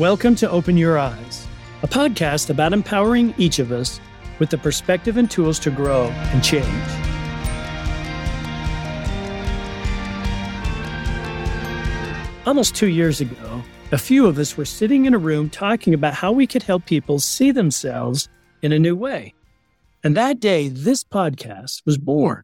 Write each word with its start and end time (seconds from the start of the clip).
Welcome 0.00 0.34
to 0.36 0.50
Open 0.50 0.76
Your 0.76 0.98
Eyes, 0.98 1.46
a 1.84 1.86
podcast 1.86 2.50
about 2.50 2.72
empowering 2.72 3.32
each 3.38 3.60
of 3.60 3.70
us 3.70 4.00
with 4.40 4.50
the 4.50 4.58
perspective 4.58 5.16
and 5.16 5.30
tools 5.30 5.60
to 5.60 5.70
grow 5.70 6.06
and 6.08 6.42
change. 6.42 6.66
Almost 12.44 12.74
two 12.74 12.88
years 12.88 13.20
ago, 13.20 13.62
a 13.92 13.98
few 13.98 14.26
of 14.26 14.36
us 14.38 14.56
were 14.56 14.64
sitting 14.64 15.04
in 15.04 15.14
a 15.14 15.18
room 15.18 15.48
talking 15.48 15.94
about 15.94 16.14
how 16.14 16.32
we 16.32 16.48
could 16.48 16.64
help 16.64 16.86
people 16.86 17.20
see 17.20 17.52
themselves 17.52 18.28
in 18.62 18.72
a 18.72 18.80
new 18.80 18.96
way. 18.96 19.32
And 20.02 20.16
that 20.16 20.40
day, 20.40 20.66
this 20.66 21.04
podcast 21.04 21.82
was 21.86 21.98
born. 21.98 22.42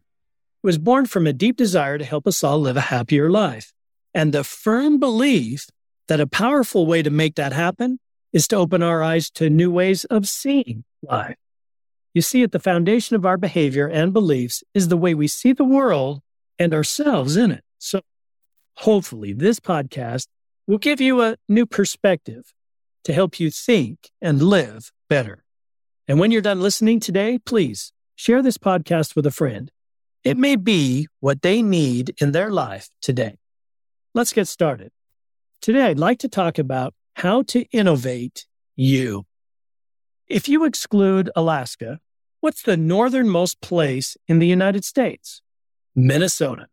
It 0.63 0.67
was 0.67 0.77
born 0.77 1.05
from 1.05 1.27
a 1.27 1.33
deep 1.33 1.57
desire 1.57 1.97
to 1.97 2.05
help 2.05 2.27
us 2.27 2.45
all 2.45 2.61
live 2.61 2.77
a 2.77 2.81
happier 2.95 3.29
life 3.29 3.73
and 4.13 4.31
the 4.31 4.45
firm 4.45 4.99
belief 5.01 5.67
that 6.11 6.19
a 6.19 6.27
powerful 6.27 6.85
way 6.85 7.01
to 7.01 7.09
make 7.09 7.35
that 7.35 7.53
happen 7.53 7.97
is 8.33 8.45
to 8.45 8.57
open 8.57 8.83
our 8.83 9.01
eyes 9.01 9.29
to 9.29 9.49
new 9.49 9.71
ways 9.71 10.03
of 10.03 10.27
seeing 10.27 10.83
life. 11.01 11.37
You 12.13 12.21
see, 12.21 12.43
at 12.43 12.51
the 12.51 12.59
foundation 12.59 13.15
of 13.15 13.25
our 13.25 13.37
behavior 13.37 13.87
and 13.87 14.11
beliefs 14.11 14.61
is 14.73 14.89
the 14.89 14.97
way 14.97 15.13
we 15.13 15.29
see 15.29 15.53
the 15.53 15.63
world 15.63 16.19
and 16.59 16.73
ourselves 16.73 17.37
in 17.37 17.49
it. 17.49 17.63
So 17.77 18.01
hopefully 18.75 19.31
this 19.31 19.61
podcast 19.61 20.27
will 20.67 20.79
give 20.79 20.99
you 20.99 21.21
a 21.21 21.37
new 21.47 21.65
perspective 21.65 22.51
to 23.05 23.13
help 23.13 23.39
you 23.39 23.49
think 23.49 24.09
and 24.21 24.43
live 24.43 24.91
better. 25.07 25.45
And 26.09 26.19
when 26.19 26.29
you're 26.29 26.41
done 26.41 26.59
listening 26.59 26.99
today, 26.99 27.39
please 27.39 27.93
share 28.17 28.41
this 28.41 28.57
podcast 28.57 29.15
with 29.15 29.25
a 29.25 29.31
friend. 29.31 29.71
It 30.25 30.35
may 30.35 30.57
be 30.57 31.07
what 31.21 31.41
they 31.41 31.61
need 31.61 32.15
in 32.19 32.33
their 32.33 32.51
life 32.51 32.89
today. 33.01 33.37
Let's 34.13 34.33
get 34.33 34.49
started. 34.49 34.91
Today, 35.61 35.83
I'd 35.83 35.99
like 35.99 36.17
to 36.19 36.27
talk 36.27 36.57
about 36.57 36.95
how 37.17 37.43
to 37.43 37.61
innovate 37.71 38.47
you. 38.75 39.27
If 40.27 40.49
you 40.49 40.65
exclude 40.65 41.29
Alaska, 41.35 41.99
what's 42.39 42.63
the 42.63 42.75
northernmost 42.75 43.61
place 43.61 44.17
in 44.27 44.39
the 44.39 44.47
United 44.47 44.83
States? 44.83 45.43
Minnesota. 45.95 46.65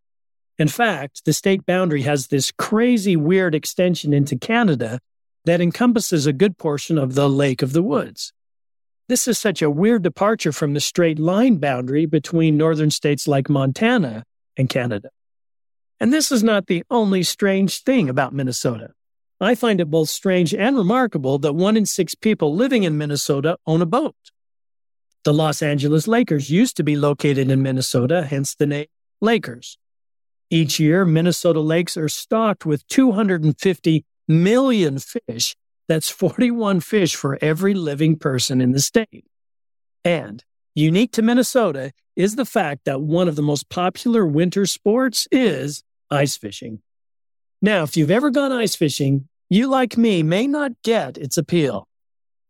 In 0.57 0.69
fact, 0.69 1.27
the 1.27 1.35
state 1.35 1.67
boundary 1.67 2.01
has 2.03 2.29
this 2.29 2.51
crazy, 2.51 3.15
weird 3.15 3.55
extension 3.55 4.15
into 4.15 4.39
Canada 4.39 5.01
that 5.45 5.61
encompasses 5.61 6.27
a 6.27 6.33
good 6.33 6.57
portion 6.57 6.97
of 6.97 7.15
the 7.15 7.29
Lake 7.29 7.61
of 7.61 7.75
the 7.75 7.83
Woods. 7.83 8.33
This 9.07 9.29
is 9.29 9.39
such 9.39 9.61
a 9.61 9.71
weird 9.71 10.03
departure 10.03 10.53
from 10.53 10.73
the 10.73 10.81
straight 10.81 11.19
line 11.19 11.59
boundary 11.59 12.07
between 12.07 12.57
northern 12.57 12.91
states 12.91 13.29
like 13.29 13.51
Montana 13.51 14.25
and 14.57 14.71
Canada. 14.71 15.11
And 16.01 16.13
this 16.13 16.31
is 16.31 16.43
not 16.43 16.67
the 16.67 16.85
only 16.91 17.23
strange 17.23 17.83
thing 17.83 18.09
about 18.09 18.33
Minnesota. 18.33 18.93
I 19.41 19.55
find 19.55 19.81
it 19.81 19.91
both 19.91 20.09
strange 20.09 20.53
and 20.55 20.77
remarkable 20.77 21.39
that 21.39 21.55
one 21.55 21.77
in 21.77 21.87
six 21.87 22.15
people 22.15 22.55
living 22.55 22.83
in 22.83 22.99
Minnesota 22.99 23.57
own 23.67 23.83
a 23.83 23.87
boat. 23.87 24.17
The 25.25 25.35
Los 25.35 25.63
Angeles 25.63 26.09
Lakers 26.09 26.51
used 26.51 26.77
to 26.77 26.85
be 26.85 26.97
located 26.97 27.51
in 27.51 27.63
Minnesota, 27.63 28.25
hence 28.25 28.55
the 28.55 28.67
name 28.67 28.87
Lakers. 29.21 29.79
Each 30.51 30.81
year, 30.81 31.05
Minnesota 31.05 31.61
lakes 31.61 31.97
are 31.97 32.09
stocked 32.09 32.65
with 32.65 32.87
250 32.89 34.05
million 34.27 34.99
fish. 34.99 35.57
That's 35.89 36.11
41 36.11 36.81
fish 36.81 37.15
for 37.15 37.39
every 37.43 37.75
living 37.75 38.17
person 38.17 38.61
in 38.61 38.73
the 38.73 38.81
state. 38.81 39.25
And 40.05 40.45
unique 40.75 41.12
to 41.12 41.23
Minnesota 41.23 41.93
is 42.17 42.37
the 42.37 42.45
fact 42.45 42.85
that 42.85 43.01
one 43.01 43.29
of 43.29 43.37
the 43.37 43.43
most 43.43 43.69
popular 43.69 44.25
winter 44.25 44.67
sports 44.67 45.29
is 45.31 45.83
ice 46.11 46.37
fishing. 46.37 46.81
Now, 47.61 47.83
if 47.83 47.97
you've 47.97 48.11
ever 48.11 48.31
gone 48.31 48.53
ice 48.53 48.77
fishing, 48.77 49.28
you, 49.51 49.67
like 49.67 49.97
me, 49.97 50.23
may 50.23 50.47
not 50.47 50.73
get 50.83 51.17
its 51.19 51.37
appeal. 51.37 51.89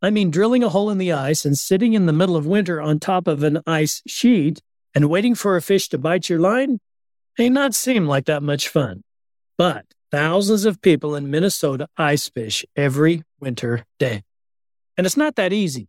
I 0.02 0.10
mean, 0.10 0.30
drilling 0.30 0.62
a 0.62 0.68
hole 0.68 0.90
in 0.90 0.98
the 0.98 1.12
ice 1.12 1.44
and 1.44 1.56
sitting 1.56 1.92
in 1.92 2.06
the 2.06 2.12
middle 2.12 2.36
of 2.36 2.46
winter 2.46 2.80
on 2.80 2.98
top 2.98 3.26
of 3.26 3.42
an 3.42 3.60
ice 3.66 4.02
sheet 4.06 4.60
and 4.94 5.10
waiting 5.10 5.34
for 5.34 5.56
a 5.56 5.62
fish 5.62 5.88
to 5.88 5.98
bite 5.98 6.28
your 6.28 6.38
line 6.38 6.80
may 7.38 7.48
not 7.48 7.74
seem 7.74 8.06
like 8.06 8.26
that 8.26 8.42
much 8.42 8.68
fun. 8.68 9.02
But 9.56 9.86
thousands 10.10 10.64
of 10.64 10.82
people 10.82 11.14
in 11.14 11.30
Minnesota 11.30 11.88
ice 11.96 12.28
fish 12.28 12.64
every 12.76 13.22
winter 13.40 13.84
day. 13.98 14.22
And 14.96 15.06
it's 15.06 15.16
not 15.16 15.36
that 15.36 15.52
easy. 15.52 15.88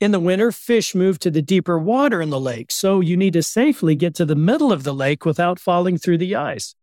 In 0.00 0.10
the 0.10 0.20
winter, 0.20 0.50
fish 0.50 0.94
move 0.94 1.20
to 1.20 1.30
the 1.30 1.42
deeper 1.42 1.78
water 1.78 2.20
in 2.20 2.30
the 2.30 2.40
lake, 2.40 2.72
so 2.72 3.00
you 3.00 3.16
need 3.16 3.34
to 3.34 3.42
safely 3.42 3.94
get 3.94 4.16
to 4.16 4.24
the 4.24 4.34
middle 4.34 4.72
of 4.72 4.82
the 4.82 4.92
lake 4.92 5.24
without 5.24 5.60
falling 5.60 5.96
through 5.96 6.18
the 6.18 6.34
ice. 6.34 6.74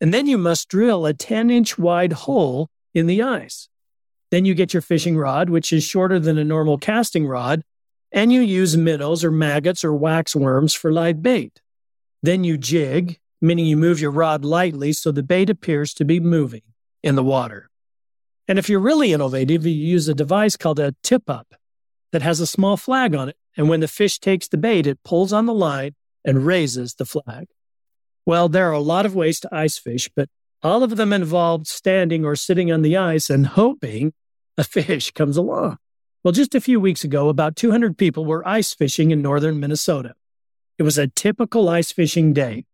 And 0.00 0.14
then 0.14 0.26
you 0.26 0.38
must 0.38 0.68
drill 0.68 1.04
a 1.06 1.12
10 1.12 1.50
inch 1.50 1.78
wide 1.78 2.12
hole 2.12 2.70
in 2.94 3.06
the 3.06 3.22
ice. 3.22 3.68
Then 4.30 4.44
you 4.44 4.54
get 4.54 4.72
your 4.72 4.80
fishing 4.80 5.16
rod, 5.16 5.50
which 5.50 5.72
is 5.72 5.84
shorter 5.84 6.18
than 6.18 6.38
a 6.38 6.44
normal 6.44 6.78
casting 6.78 7.26
rod, 7.26 7.62
and 8.12 8.32
you 8.32 8.40
use 8.40 8.76
minnows 8.76 9.24
or 9.24 9.30
maggots 9.30 9.84
or 9.84 9.94
wax 9.94 10.34
worms 10.34 10.74
for 10.74 10.92
live 10.92 11.22
bait. 11.22 11.60
Then 12.22 12.44
you 12.44 12.56
jig, 12.56 13.18
meaning 13.40 13.66
you 13.66 13.76
move 13.76 14.00
your 14.00 14.10
rod 14.10 14.44
lightly 14.44 14.92
so 14.92 15.10
the 15.10 15.22
bait 15.22 15.50
appears 15.50 15.94
to 15.94 16.04
be 16.04 16.20
moving 16.20 16.62
in 17.02 17.14
the 17.14 17.24
water. 17.24 17.70
And 18.48 18.58
if 18.58 18.68
you're 18.68 18.80
really 18.80 19.12
innovative, 19.12 19.64
you 19.64 19.72
use 19.72 20.08
a 20.08 20.14
device 20.14 20.56
called 20.56 20.80
a 20.80 20.94
tip 21.02 21.30
up 21.30 21.54
that 22.12 22.22
has 22.22 22.40
a 22.40 22.46
small 22.46 22.76
flag 22.76 23.14
on 23.14 23.28
it. 23.28 23.36
And 23.56 23.68
when 23.68 23.80
the 23.80 23.88
fish 23.88 24.18
takes 24.18 24.48
the 24.48 24.56
bait, 24.56 24.86
it 24.86 25.02
pulls 25.04 25.32
on 25.32 25.46
the 25.46 25.54
line 25.54 25.94
and 26.24 26.46
raises 26.46 26.94
the 26.94 27.04
flag. 27.04 27.46
Well, 28.26 28.48
there 28.48 28.68
are 28.68 28.72
a 28.72 28.80
lot 28.80 29.06
of 29.06 29.14
ways 29.14 29.40
to 29.40 29.54
ice 29.54 29.78
fish, 29.78 30.10
but 30.14 30.28
all 30.62 30.82
of 30.82 30.96
them 30.96 31.12
involved 31.12 31.66
standing 31.66 32.24
or 32.24 32.36
sitting 32.36 32.70
on 32.70 32.82
the 32.82 32.96
ice 32.96 33.30
and 33.30 33.46
hoping 33.46 34.12
a 34.58 34.64
fish 34.64 35.10
comes 35.14 35.36
along. 35.36 35.78
Well, 36.22 36.32
just 36.32 36.54
a 36.54 36.60
few 36.60 36.78
weeks 36.78 37.02
ago, 37.02 37.28
about 37.28 37.56
200 37.56 37.96
people 37.96 38.26
were 38.26 38.46
ice 38.46 38.74
fishing 38.74 39.10
in 39.10 39.22
northern 39.22 39.58
Minnesota. 39.58 40.14
It 40.78 40.82
was 40.82 40.98
a 40.98 41.08
typical 41.08 41.68
ice 41.68 41.92
fishing 41.92 42.32
day. 42.32 42.66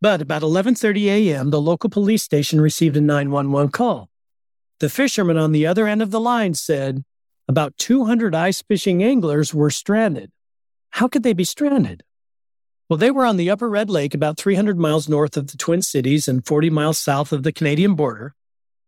But 0.00 0.20
about 0.20 0.42
11:30 0.42 1.06
a.m., 1.06 1.50
the 1.50 1.60
local 1.60 1.88
police 1.88 2.22
station 2.22 2.60
received 2.60 2.96
a 2.96 3.00
911 3.00 3.70
call. 3.70 4.10
The 4.80 4.88
fisherman 4.88 5.38
on 5.38 5.52
the 5.52 5.66
other 5.66 5.86
end 5.86 6.02
of 6.02 6.10
the 6.10 6.20
line 6.20 6.54
said 6.54 7.04
about 7.48 7.76
200 7.78 8.34
ice 8.34 8.62
fishing 8.62 9.02
anglers 9.02 9.54
were 9.54 9.70
stranded. 9.70 10.30
How 10.90 11.08
could 11.08 11.22
they 11.22 11.32
be 11.32 11.44
stranded? 11.44 12.02
Well, 12.88 12.98
they 12.98 13.10
were 13.10 13.24
on 13.24 13.38
the 13.38 13.50
upper 13.50 13.70
Red 13.70 13.88
Lake, 13.88 14.14
about 14.14 14.36
300 14.36 14.78
miles 14.78 15.08
north 15.08 15.36
of 15.36 15.50
the 15.50 15.56
Twin 15.56 15.80
Cities 15.80 16.28
and 16.28 16.44
40 16.44 16.68
miles 16.68 16.98
south 16.98 17.32
of 17.32 17.42
the 17.42 17.52
Canadian 17.52 17.94
border. 17.94 18.34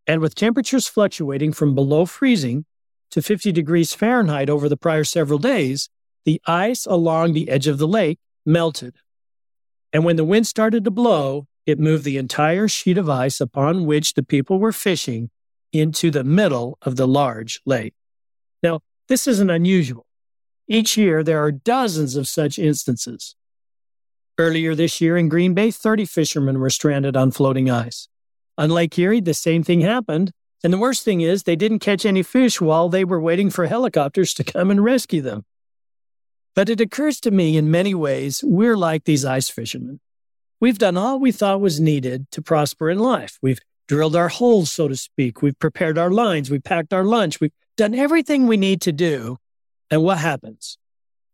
And 0.07 0.21
with 0.21 0.35
temperatures 0.35 0.87
fluctuating 0.87 1.53
from 1.53 1.75
below 1.75 2.05
freezing 2.05 2.67
to 3.11 3.23
50 3.23 3.53
degrees 3.53 3.95
Fahrenheit 3.95 4.51
over 4.51 4.69
the 4.69 4.77
prior 4.77 5.05
several 5.05 5.39
days, 5.39 5.89
the 6.25 6.43
ice 6.47 6.85
along 6.85 7.33
the 7.33 7.49
edge 7.49 7.67
of 7.67 7.79
the 7.79 7.89
lake 7.89 8.19
melted. 8.45 8.97
And 9.93 10.05
when 10.05 10.17
the 10.17 10.25
wind 10.25 10.47
started 10.47 10.85
to 10.85 10.91
blow, 10.91 11.47
it 11.65 11.79
moved 11.79 12.05
the 12.05 12.19
entire 12.19 12.69
sheet 12.69 12.99
of 12.99 13.09
ice 13.09 13.41
upon 13.41 13.87
which 13.87 14.15
the 14.15 14.23
people 14.23 14.59
were 14.59 14.73
fishing 14.73 15.31
into 15.73 16.11
the 16.11 16.25
middle 16.25 16.79
of 16.83 16.97
the 16.97 17.09
large 17.09 17.61
lake. 17.65 17.95
Now, 18.63 18.81
this 19.09 19.27
isn't 19.27 19.51
unusual. 19.51 20.07
Each 20.69 20.97
year, 20.97 21.23
there 21.23 21.43
are 21.43 21.53
dozens 21.53 22.17
of 22.17 22.29
such 22.29 22.59
instances. 22.59 23.36
Earlier 24.39 24.75
this 24.75 25.01
year 25.01 25.17
in 25.17 25.31
Green 25.31 25.55
Bay, 25.55 25.71
30 25.71 26.05
fishermen 26.05 26.59
were 26.61 26.69
stranded 26.69 27.17
on 27.17 27.31
floating 27.31 27.71
ice. 27.71 28.09
On 28.59 28.69
Lake 28.69 28.99
Erie, 28.99 29.21
the 29.21 29.33
same 29.33 29.63
thing 29.63 29.81
happened. 29.81 30.31
And 30.63 30.73
the 30.73 30.79
worst 30.79 31.05
thing 31.05 31.23
is, 31.23 31.43
they 31.45 31.57
didn't 31.57 31.79
catch 31.79 32.05
any 32.05 32.23
fish 32.23 32.61
while 32.61 32.91
they 32.91 33.03
were 33.03 33.21
waiting 33.21 33.49
for 33.49 33.67
helicopters 33.67 34.35
to 34.35 34.45
come 34.45 34.71
and 34.71 34.85
rescue 34.85 35.23
them. 35.23 35.47
But 36.55 36.69
it 36.69 36.83
occurs 36.83 37.19
to 37.21 37.31
me 37.31 37.57
in 37.57 37.71
many 37.71 37.95
ways, 37.95 38.45
we're 38.45 38.77
like 38.77 39.05
these 39.05 39.25
ice 39.25 39.49
fishermen. 39.49 40.01
We've 40.61 40.79
done 40.79 40.99
all 40.99 41.19
we 41.19 41.33
thought 41.33 41.63
was 41.63 41.81
needed 41.81 42.31
to 42.33 42.43
prosper 42.43 42.91
in 42.91 42.99
life. 42.99 43.39
We've 43.41 43.61
drilled 43.89 44.17
our 44.17 44.29
holes, 44.29 44.71
so 44.71 44.87
to 44.89 44.97
speak. 44.97 45.41
We've 45.41 45.59
prepared 45.59 45.97
our 45.97 46.11
lines. 46.11 46.51
We've 46.51 46.65
packed 46.65 46.93
our 46.93 47.05
lunch. 47.05 47.41
We've 47.41 47.53
done 47.79 47.95
everything 47.95 48.47
we 48.47 48.59
need 48.59 48.83
to 48.83 48.93
do. 48.93 49.39
And 49.91 50.03
what 50.03 50.19
happens? 50.19 50.77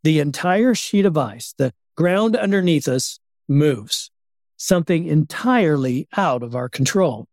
The 0.04 0.20
entire 0.20 0.74
sheet 0.74 1.06
of 1.06 1.16
ice, 1.16 1.54
the 1.56 1.72
ground 1.96 2.36
underneath 2.36 2.88
us 2.88 3.18
moves, 3.48 4.10
something 4.56 5.06
entirely 5.06 6.08
out 6.16 6.42
of 6.42 6.54
our 6.54 6.68
control. 6.68 7.26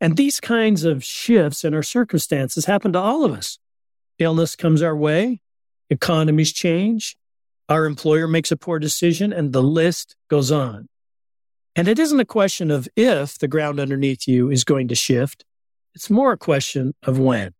And 0.00 0.16
these 0.16 0.40
kinds 0.40 0.84
of 0.84 1.04
shifts 1.04 1.64
in 1.64 1.74
our 1.74 1.82
circumstances 1.82 2.64
happen 2.64 2.92
to 2.94 2.98
all 2.98 3.24
of 3.24 3.32
us. 3.32 3.58
Illness 4.18 4.56
comes 4.56 4.82
our 4.82 4.96
way, 4.96 5.40
economies 5.90 6.52
change, 6.52 7.16
our 7.68 7.84
employer 7.84 8.26
makes 8.26 8.50
a 8.50 8.56
poor 8.56 8.78
decision, 8.78 9.32
and 9.32 9.52
the 9.52 9.62
list 9.62 10.16
goes 10.28 10.50
on. 10.50 10.88
And 11.76 11.86
it 11.86 11.98
isn't 11.98 12.18
a 12.18 12.24
question 12.24 12.70
of 12.70 12.88
if 12.96 13.38
the 13.38 13.46
ground 13.46 13.78
underneath 13.78 14.26
you 14.26 14.50
is 14.50 14.64
going 14.64 14.88
to 14.88 14.94
shift. 14.94 15.44
It's 15.94 16.10
more 16.10 16.32
a 16.32 16.38
question 16.38 16.94
of 17.04 17.18
when. 17.18 17.54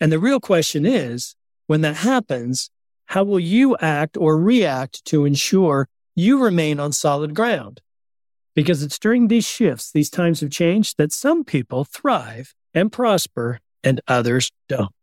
And 0.00 0.12
the 0.12 0.18
real 0.18 0.40
question 0.40 0.86
is, 0.86 1.34
when 1.66 1.80
that 1.80 1.96
happens, 1.96 2.70
how 3.10 3.24
will 3.24 3.40
you 3.40 3.76
act 3.78 4.16
or 4.16 4.38
react 4.38 5.04
to 5.04 5.24
ensure 5.24 5.88
you 6.14 6.40
remain 6.40 6.78
on 6.78 6.92
solid 6.92 7.34
ground? 7.34 7.80
Because 8.54 8.84
it's 8.84 9.00
during 9.00 9.26
these 9.26 9.44
shifts, 9.44 9.90
these 9.90 10.08
times 10.08 10.44
of 10.44 10.52
change, 10.52 10.94
that 10.94 11.10
some 11.10 11.42
people 11.42 11.84
thrive 11.84 12.54
and 12.72 12.92
prosper 12.92 13.58
and 13.82 14.00
others 14.06 14.52
don't. 14.68 14.94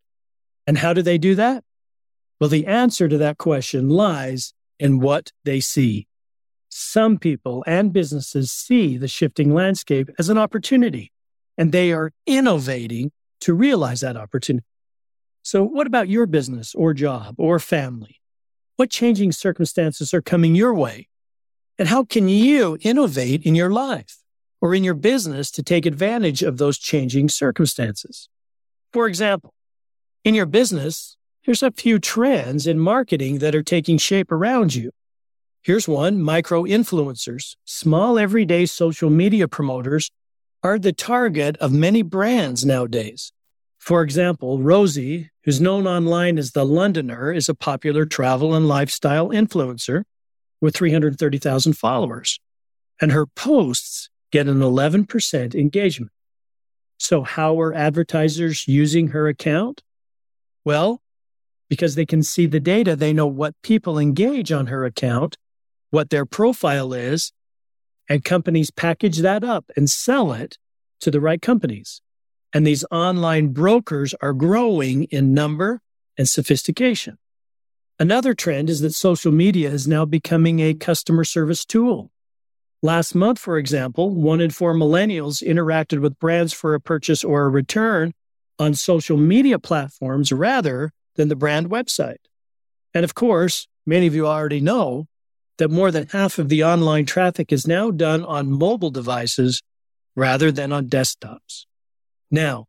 And 0.66 0.78
how 0.78 0.94
do 0.94 1.02
they 1.02 1.18
do 1.18 1.36
that? 1.36 1.66
Well, 2.40 2.50
the 2.50 2.66
answer 2.66 3.10
to 3.10 3.18
that 3.18 3.38
question 3.38 3.90
lies 3.90 4.54
in 4.80 5.02
what 5.02 5.34
they 5.44 5.60
see. 5.60 6.08
Some 6.70 7.18
people 7.18 7.62
and 7.68 7.92
businesses 7.92 8.54
see 8.54 8.98
the 8.98 9.10
shifting 9.10 9.54
landscape 9.54 10.10
as 10.18 10.30
an 10.30 10.38
opportunity, 10.38 11.12
and 11.58 11.74
they 11.74 11.92
are 11.92 12.14
innovating 12.26 13.12
to 13.42 13.54
realize 13.54 14.00
that 14.00 14.16
opportunity. 14.16 14.66
So, 15.48 15.64
what 15.64 15.88
about 15.88 16.10
your 16.10 16.26
business 16.26 16.76
or 16.76 16.94
job 16.94 17.36
or 17.38 17.58
family? 17.58 18.20
What 18.76 18.90
changing 18.90 19.32
circumstances 19.32 20.14
are 20.14 20.22
coming 20.22 20.56
your 20.56 20.74
way? 20.74 21.08
And 21.80 21.88
how 21.88 22.04
can 22.04 22.28
you 22.28 22.78
innovate 22.82 23.44
in 23.44 23.56
your 23.56 23.72
life 23.72 24.18
or 24.60 24.76
in 24.76 24.84
your 24.84 24.94
business 24.94 25.50
to 25.52 25.64
take 25.64 25.86
advantage 25.86 26.44
of 26.44 26.58
those 26.58 26.78
changing 26.78 27.30
circumstances? 27.30 28.28
For 28.92 29.08
example, 29.08 29.54
in 30.26 30.36
your 30.36 30.48
business, 30.48 31.16
there's 31.46 31.64
a 31.64 31.72
few 31.72 31.98
trends 31.98 32.68
in 32.68 32.78
marketing 32.78 33.38
that 33.38 33.56
are 33.56 33.64
taking 33.64 33.98
shape 33.98 34.34
around 34.34 34.76
you. 34.76 34.92
Here's 35.62 35.88
one 35.88 36.22
micro 36.22 36.64
influencers, 36.64 37.56
small 37.64 38.20
everyday 38.20 38.66
social 38.66 39.10
media 39.10 39.48
promoters 39.48 40.12
are 40.62 40.78
the 40.78 40.92
target 40.92 41.56
of 41.60 41.72
many 41.72 42.02
brands 42.02 42.66
nowadays. 42.66 43.32
For 43.78 44.02
example, 44.02 44.60
Rosie, 44.60 45.30
who's 45.48 45.62
known 45.62 45.88
online 45.88 46.38
as 46.38 46.52
the 46.52 46.66
Londoner, 46.66 47.32
is 47.32 47.48
a 47.48 47.56
popular 47.56 48.06
travel 48.06 48.54
and 48.54 48.68
lifestyle 48.68 49.30
influencer 49.30 50.04
with 50.60 50.76
330,000 50.76 51.72
followers. 51.72 52.38
And 53.00 53.14
her 53.14 53.26
posts 53.26 54.10
get 54.30 54.50
an 54.50 54.60
11% 54.60 55.56
engagement. 55.56 56.12
So, 56.98 57.24
how 57.24 57.62
are 57.62 57.74
advertisers 57.74 58.68
using 58.68 59.10
her 59.10 59.30
account? 59.30 59.84
Well, 60.66 61.02
because 61.70 61.96
they 61.96 62.06
can 62.06 62.24
see 62.24 62.46
the 62.46 62.60
data, 62.60 62.98
they 62.98 63.14
know 63.14 63.28
what 63.28 63.56
people 63.64 63.98
engage 63.98 64.52
on 64.52 64.68
her 64.68 64.84
account, 64.84 65.38
what 65.92 66.10
their 66.10 66.26
profile 66.26 66.92
is, 66.92 67.32
and 68.10 68.22
companies 68.22 68.70
package 68.70 69.20
that 69.20 69.46
up 69.46 69.72
and 69.78 69.90
sell 69.90 70.34
it 70.34 70.58
to 71.00 71.10
the 71.10 71.22
right 71.22 71.42
companies. 71.42 72.02
And 72.54 72.66
these 72.66 72.86
online 72.92 73.50
brokers 73.50 74.14
are 74.22 74.34
growing 74.34 75.04
in 75.06 75.34
number 75.34 75.82
and 76.18 76.28
sophistication. 76.28 77.18
Another 78.00 78.34
trend 78.34 78.70
is 78.70 78.82
that 78.82 78.94
social 78.94 79.32
media 79.32 79.70
is 79.72 79.88
now 79.88 80.06
becoming 80.06 80.60
a 80.60 80.74
customer 80.74 81.24
service 81.24 81.66
tool. 81.66 82.12
Last 82.84 83.16
month, 83.16 83.40
for 83.40 83.58
example, 83.58 84.14
one 84.14 84.40
in 84.40 84.52
four 84.52 84.76
millennials 84.76 85.42
interacted 85.42 86.00
with 86.00 86.20
brands 86.20 86.54
for 86.54 86.76
a 86.76 86.80
purchase 86.80 87.24
or 87.24 87.46
a 87.46 87.50
return 87.50 88.14
on 88.60 88.76
social 88.76 89.18
media 89.18 89.58
platforms 89.58 90.32
rather 90.32 90.92
than 91.16 91.28
the 91.28 91.36
brand 91.36 91.70
website. 91.70 92.18
And 92.94 93.04
of 93.04 93.16
course, 93.16 93.68
many 93.86 94.06
of 94.06 94.14
you 94.14 94.28
already 94.28 94.62
know 94.62 95.08
that 95.58 95.72
more 95.72 95.90
than 95.90 96.08
half 96.08 96.38
of 96.38 96.50
the 96.50 96.64
online 96.64 97.06
traffic 97.06 97.52
is 97.52 97.68
now 97.68 97.90
done 97.90 98.24
on 98.24 98.52
mobile 98.52 98.92
devices 98.92 99.62
rather 100.16 100.52
than 100.52 100.72
on 100.72 100.88
desktops. 100.88 101.66
Now, 102.30 102.66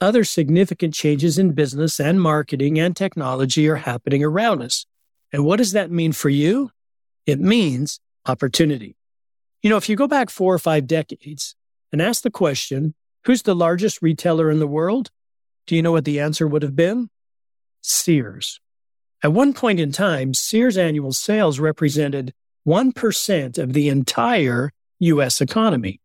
other 0.00 0.24
significant 0.24 0.94
changes 0.94 1.38
in 1.38 1.52
business 1.52 2.00
and 2.00 2.20
marketing 2.20 2.78
and 2.78 2.96
technology 2.96 3.68
are 3.68 3.76
happening 3.76 4.24
around 4.24 4.62
us. 4.62 4.84
And 5.32 5.44
what 5.44 5.58
does 5.58 5.72
that 5.72 5.90
mean 5.90 6.12
for 6.12 6.28
you? 6.28 6.70
It 7.24 7.40
means 7.40 8.00
opportunity. 8.26 8.96
You 9.62 9.70
know, 9.70 9.76
if 9.76 9.88
you 9.88 9.94
go 9.94 10.08
back 10.08 10.28
four 10.28 10.52
or 10.52 10.58
five 10.58 10.86
decades 10.86 11.54
and 11.92 12.02
ask 12.02 12.22
the 12.22 12.30
question, 12.30 12.94
who's 13.24 13.42
the 13.42 13.54
largest 13.54 14.02
retailer 14.02 14.50
in 14.50 14.58
the 14.58 14.66
world? 14.66 15.10
Do 15.66 15.76
you 15.76 15.82
know 15.82 15.92
what 15.92 16.04
the 16.04 16.18
answer 16.18 16.48
would 16.48 16.62
have 16.62 16.74
been? 16.74 17.08
Sears. 17.80 18.60
At 19.22 19.32
one 19.32 19.52
point 19.52 19.78
in 19.78 19.92
time, 19.92 20.34
Sears 20.34 20.76
annual 20.76 21.12
sales 21.12 21.60
represented 21.60 22.34
1% 22.66 23.58
of 23.58 23.72
the 23.72 23.88
entire 23.88 24.72
U.S. 24.98 25.40
economy. 25.40 26.00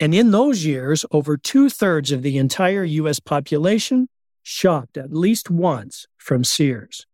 And 0.00 0.14
in 0.14 0.30
those 0.30 0.64
years, 0.64 1.04
over 1.10 1.36
two 1.36 1.68
thirds 1.68 2.12
of 2.12 2.22
the 2.22 2.38
entire 2.38 2.84
U.S. 2.84 3.18
population 3.18 4.08
shopped 4.42 4.96
at 4.96 5.12
least 5.12 5.50
once 5.50 6.06
from 6.16 6.44
Sears. 6.44 7.06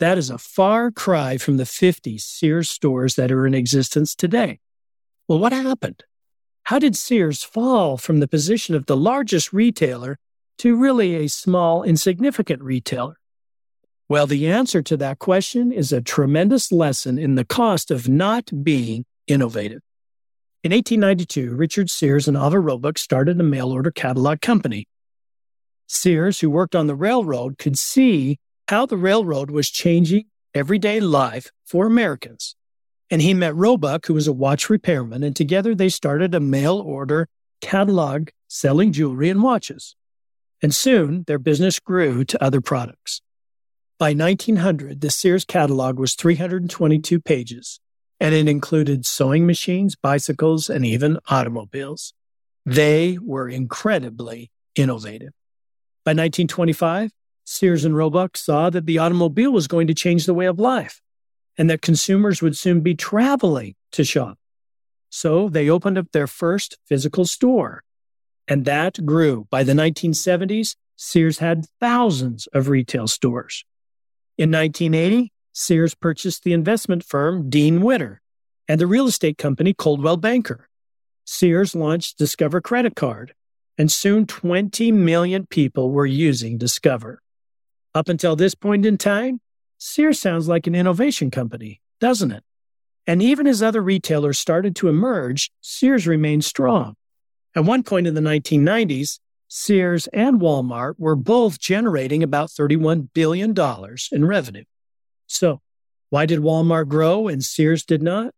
That 0.00 0.16
is 0.16 0.30
a 0.30 0.38
far 0.38 0.90
cry 0.90 1.36
from 1.36 1.56
the 1.56 1.66
50 1.66 2.18
Sears 2.18 2.68
stores 2.70 3.16
that 3.16 3.32
are 3.32 3.46
in 3.46 3.54
existence 3.54 4.14
today. 4.14 4.60
Well, 5.26 5.38
what 5.38 5.52
happened? 5.52 6.04
How 6.64 6.78
did 6.78 6.96
Sears 6.96 7.42
fall 7.42 7.96
from 7.96 8.20
the 8.20 8.28
position 8.28 8.74
of 8.74 8.86
the 8.86 8.96
largest 8.96 9.52
retailer 9.52 10.18
to 10.58 10.76
really 10.76 11.16
a 11.16 11.28
small, 11.28 11.82
insignificant 11.82 12.62
retailer? 12.62 13.18
Well, 14.08 14.26
the 14.26 14.48
answer 14.48 14.82
to 14.82 14.96
that 14.96 15.18
question 15.18 15.70
is 15.70 15.92
a 15.92 16.00
tremendous 16.00 16.72
lesson 16.72 17.18
in 17.18 17.34
the 17.34 17.44
cost 17.44 17.90
of 17.90 18.08
not 18.08 18.50
being 18.62 19.04
innovative. 19.26 19.80
In 20.64 20.72
1892, 20.72 21.54
Richard 21.54 21.88
Sears 21.88 22.26
and 22.26 22.36
Alvah 22.36 22.60
Roebuck 22.60 22.98
started 22.98 23.38
a 23.38 23.44
mail 23.44 23.70
order 23.70 23.92
catalog 23.92 24.40
company. 24.40 24.88
Sears, 25.86 26.40
who 26.40 26.50
worked 26.50 26.74
on 26.74 26.88
the 26.88 26.96
railroad, 26.96 27.58
could 27.58 27.78
see 27.78 28.40
how 28.66 28.84
the 28.84 28.96
railroad 28.96 29.52
was 29.52 29.70
changing 29.70 30.24
everyday 30.54 30.98
life 30.98 31.52
for 31.64 31.86
Americans. 31.86 32.56
And 33.08 33.22
he 33.22 33.34
met 33.34 33.54
Roebuck, 33.54 34.06
who 34.06 34.14
was 34.14 34.26
a 34.26 34.32
watch 34.32 34.68
repairman, 34.68 35.22
and 35.22 35.36
together 35.36 35.76
they 35.76 35.88
started 35.88 36.34
a 36.34 36.40
mail 36.40 36.80
order 36.80 37.28
catalog 37.60 38.30
selling 38.48 38.90
jewelry 38.90 39.30
and 39.30 39.44
watches. 39.44 39.94
And 40.60 40.74
soon 40.74 41.22
their 41.28 41.38
business 41.38 41.78
grew 41.78 42.24
to 42.24 42.42
other 42.42 42.60
products. 42.60 43.22
By 43.96 44.12
1900, 44.12 45.02
the 45.02 45.10
Sears 45.10 45.44
catalog 45.44 46.00
was 46.00 46.16
322 46.16 47.20
pages 47.20 47.78
and 48.20 48.34
it 48.34 48.48
included 48.48 49.06
sewing 49.06 49.46
machines, 49.46 49.96
bicycles, 49.96 50.68
and 50.68 50.84
even 50.84 51.18
automobiles. 51.28 52.14
They 52.66 53.18
were 53.22 53.48
incredibly 53.48 54.50
innovative. 54.74 55.32
By 56.04 56.10
1925, 56.10 57.10
Sears 57.44 57.84
and 57.84 57.96
Roebuck 57.96 58.36
saw 58.36 58.70
that 58.70 58.86
the 58.86 58.98
automobile 58.98 59.52
was 59.52 59.68
going 59.68 59.86
to 59.86 59.94
change 59.94 60.26
the 60.26 60.34
way 60.34 60.46
of 60.46 60.58
life 60.58 61.00
and 61.56 61.68
that 61.70 61.82
consumers 61.82 62.40
would 62.40 62.56
soon 62.56 62.80
be 62.80 62.94
traveling 62.94 63.74
to 63.92 64.04
shop. 64.04 64.38
So 65.10 65.48
they 65.48 65.68
opened 65.68 65.98
up 65.98 66.12
their 66.12 66.26
first 66.26 66.76
physical 66.86 67.24
store, 67.24 67.82
and 68.46 68.64
that 68.66 69.04
grew. 69.04 69.46
By 69.50 69.62
the 69.62 69.72
1970s, 69.72 70.76
Sears 70.96 71.38
had 71.38 71.66
thousands 71.80 72.46
of 72.48 72.68
retail 72.68 73.08
stores. 73.08 73.64
In 74.36 74.50
1980, 74.50 75.32
Sears 75.60 75.96
purchased 75.96 76.44
the 76.44 76.52
investment 76.52 77.02
firm 77.02 77.50
Dean 77.50 77.80
Witter 77.80 78.20
and 78.68 78.80
the 78.80 78.86
real 78.86 79.08
estate 79.08 79.38
company 79.38 79.74
Coldwell 79.74 80.16
Banker. 80.16 80.68
Sears 81.24 81.74
launched 81.74 82.16
Discover 82.16 82.60
Credit 82.60 82.94
Card, 82.94 83.34
and 83.76 83.90
soon 83.90 84.24
20 84.24 84.92
million 84.92 85.46
people 85.46 85.90
were 85.90 86.06
using 86.06 86.58
Discover. 86.58 87.20
Up 87.92 88.08
until 88.08 88.36
this 88.36 88.54
point 88.54 88.86
in 88.86 88.98
time, 88.98 89.40
Sears 89.78 90.20
sounds 90.20 90.46
like 90.46 90.68
an 90.68 90.76
innovation 90.76 91.28
company, 91.28 91.80
doesn't 91.98 92.30
it? 92.30 92.44
And 93.08 93.20
even 93.20 93.48
as 93.48 93.60
other 93.60 93.82
retailers 93.82 94.38
started 94.38 94.76
to 94.76 94.88
emerge, 94.88 95.50
Sears 95.60 96.06
remained 96.06 96.44
strong. 96.44 96.94
At 97.56 97.64
one 97.64 97.82
point 97.82 98.06
in 98.06 98.14
the 98.14 98.20
1990s, 98.20 99.18
Sears 99.48 100.06
and 100.12 100.40
Walmart 100.40 100.94
were 100.98 101.16
both 101.16 101.58
generating 101.58 102.22
about 102.22 102.48
$31 102.48 103.08
billion 103.12 103.56
in 104.12 104.24
revenue. 104.24 104.64
So, 105.28 105.60
why 106.10 106.26
did 106.26 106.40
Walmart 106.40 106.88
grow 106.88 107.28
and 107.28 107.44
Sears 107.44 107.84
did 107.84 108.02
not? 108.02 108.34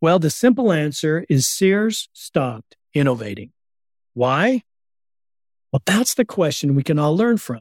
Well, 0.00 0.18
the 0.18 0.28
simple 0.28 0.72
answer 0.72 1.24
is 1.28 1.48
Sears 1.48 2.08
stopped 2.12 2.76
innovating. 2.92 3.52
Why? 4.12 4.64
Well, 5.72 5.82
that's 5.86 6.14
the 6.14 6.24
question 6.24 6.74
we 6.74 6.82
can 6.82 6.98
all 6.98 7.16
learn 7.16 7.38
from. 7.38 7.60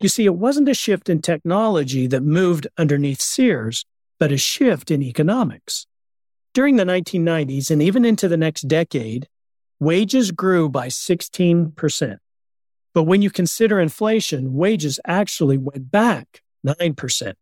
You 0.00 0.08
see, 0.08 0.24
it 0.24 0.34
wasn't 0.34 0.68
a 0.68 0.74
shift 0.74 1.08
in 1.08 1.20
technology 1.20 2.06
that 2.06 2.22
moved 2.22 2.66
underneath 2.78 3.20
Sears, 3.20 3.84
but 4.18 4.32
a 4.32 4.38
shift 4.38 4.90
in 4.90 5.02
economics. 5.02 5.86
During 6.54 6.76
the 6.76 6.84
1990s 6.84 7.70
and 7.70 7.82
even 7.82 8.04
into 8.04 8.26
the 8.26 8.36
next 8.36 8.62
decade, 8.62 9.28
wages 9.78 10.30
grew 10.30 10.68
by 10.68 10.88
16%. 10.88 12.16
But 12.92 13.04
when 13.04 13.22
you 13.22 13.30
consider 13.30 13.78
inflation, 13.78 14.54
wages 14.54 14.98
actually 15.06 15.58
went 15.58 15.90
back 15.90 16.42
9%. 16.66 17.34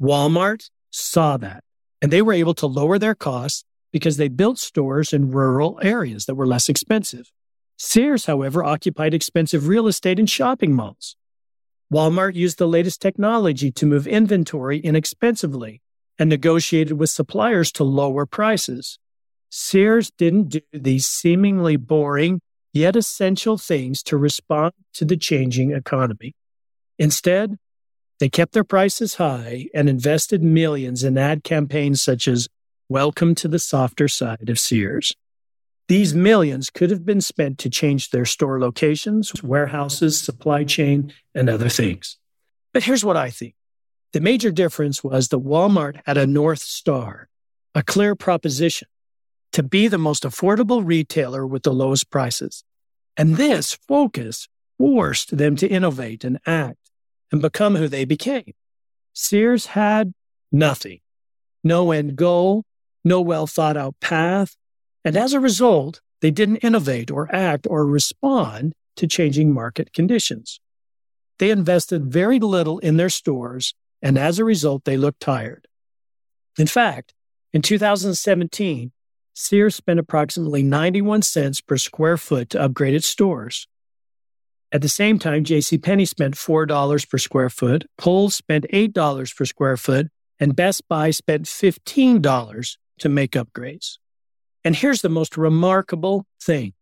Walmart 0.00 0.70
saw 0.90 1.36
that 1.36 1.64
and 2.00 2.12
they 2.12 2.22
were 2.22 2.32
able 2.32 2.54
to 2.54 2.66
lower 2.66 2.98
their 2.98 3.14
costs 3.14 3.64
because 3.92 4.16
they 4.16 4.28
built 4.28 4.58
stores 4.58 5.12
in 5.12 5.30
rural 5.30 5.78
areas 5.82 6.26
that 6.26 6.34
were 6.34 6.46
less 6.46 6.68
expensive. 6.68 7.32
Sears, 7.76 8.26
however, 8.26 8.62
occupied 8.64 9.14
expensive 9.14 9.68
real 9.68 9.86
estate 9.86 10.18
in 10.18 10.26
shopping 10.26 10.72
malls. 10.72 11.16
Walmart 11.92 12.34
used 12.34 12.58
the 12.58 12.68
latest 12.68 13.00
technology 13.00 13.70
to 13.72 13.86
move 13.86 14.06
inventory 14.06 14.78
inexpensively 14.78 15.80
and 16.18 16.28
negotiated 16.28 16.98
with 16.98 17.10
suppliers 17.10 17.72
to 17.72 17.84
lower 17.84 18.26
prices. 18.26 18.98
Sears 19.48 20.10
didn't 20.10 20.48
do 20.50 20.60
these 20.72 21.06
seemingly 21.06 21.76
boring 21.76 22.40
yet 22.72 22.96
essential 22.96 23.56
things 23.56 24.02
to 24.02 24.16
respond 24.16 24.74
to 24.92 25.04
the 25.04 25.16
changing 25.16 25.72
economy. 25.72 26.34
Instead, 26.98 27.56
they 28.18 28.28
kept 28.28 28.52
their 28.52 28.64
prices 28.64 29.14
high 29.14 29.68
and 29.72 29.88
invested 29.88 30.42
millions 30.42 31.04
in 31.04 31.16
ad 31.16 31.44
campaigns 31.44 32.02
such 32.02 32.26
as 32.26 32.48
Welcome 32.88 33.34
to 33.36 33.48
the 33.48 33.58
Softer 33.58 34.08
Side 34.08 34.48
of 34.48 34.58
Sears. 34.58 35.14
These 35.88 36.14
millions 36.14 36.70
could 36.70 36.90
have 36.90 37.04
been 37.04 37.20
spent 37.20 37.58
to 37.58 37.70
change 37.70 38.10
their 38.10 38.24
store 38.24 38.58
locations, 38.58 39.42
warehouses, 39.42 40.20
supply 40.20 40.64
chain, 40.64 41.12
and 41.34 41.48
other 41.48 41.68
things. 41.68 42.16
But 42.72 42.84
here's 42.84 43.04
what 43.04 43.16
I 43.16 43.30
think. 43.30 43.54
The 44.12 44.20
major 44.20 44.50
difference 44.50 45.04
was 45.04 45.28
that 45.28 45.44
Walmart 45.44 46.00
had 46.06 46.16
a 46.16 46.26
North 46.26 46.60
Star, 46.60 47.28
a 47.74 47.82
clear 47.82 48.14
proposition 48.14 48.88
to 49.52 49.62
be 49.62 49.86
the 49.86 49.98
most 49.98 50.24
affordable 50.24 50.82
retailer 50.84 51.46
with 51.46 51.62
the 51.62 51.72
lowest 51.72 52.10
prices. 52.10 52.64
And 53.16 53.36
this 53.36 53.74
focus 53.74 54.48
forced 54.78 55.36
them 55.36 55.56
to 55.56 55.68
innovate 55.68 56.24
and 56.24 56.40
act 56.46 56.87
and 57.30 57.42
become 57.42 57.76
who 57.76 57.88
they 57.88 58.04
became. 58.04 58.52
Sears 59.12 59.66
had 59.66 60.12
nothing, 60.50 61.00
no 61.64 61.90
end 61.90 62.16
goal, 62.16 62.64
no 63.04 63.20
well 63.20 63.46
thought 63.46 63.76
out 63.76 63.94
path. 64.00 64.56
And 65.04 65.16
as 65.16 65.32
a 65.32 65.40
result, 65.40 66.00
they 66.20 66.30
didn't 66.30 66.56
innovate 66.56 67.10
or 67.10 67.34
act 67.34 67.66
or 67.68 67.86
respond 67.86 68.74
to 68.96 69.06
changing 69.06 69.52
market 69.52 69.92
conditions. 69.92 70.60
They 71.38 71.50
invested 71.50 72.12
very 72.12 72.40
little 72.40 72.78
in 72.80 72.96
their 72.96 73.08
stores, 73.08 73.74
and 74.02 74.18
as 74.18 74.38
a 74.38 74.44
result, 74.44 74.84
they 74.84 74.96
looked 74.96 75.20
tired. 75.20 75.68
In 76.58 76.66
fact, 76.66 77.14
in 77.52 77.62
2017, 77.62 78.92
Sears 79.34 79.76
spent 79.76 80.00
approximately 80.00 80.64
91 80.64 81.22
cents 81.22 81.60
per 81.60 81.76
square 81.76 82.16
foot 82.16 82.50
to 82.50 82.60
upgrade 82.60 82.94
its 82.94 83.06
stores. 83.06 83.68
At 84.70 84.82
the 84.82 84.88
same 84.88 85.18
time, 85.18 85.44
JCPenney 85.44 86.06
spent 86.06 86.34
$4 86.34 87.08
per 87.08 87.18
square 87.18 87.48
foot, 87.48 87.86
Kohl's 87.96 88.34
spent 88.34 88.66
$8 88.72 89.34
per 89.36 89.44
square 89.46 89.76
foot, 89.76 90.08
and 90.38 90.54
Best 90.54 90.86
Buy 90.88 91.10
spent 91.10 91.44
$15 91.44 92.76
to 92.98 93.08
make 93.08 93.32
upgrades. 93.32 93.96
And 94.64 94.76
here's 94.76 95.02
the 95.02 95.08
most 95.08 95.36
remarkable 95.36 96.26
thing. 96.42 96.74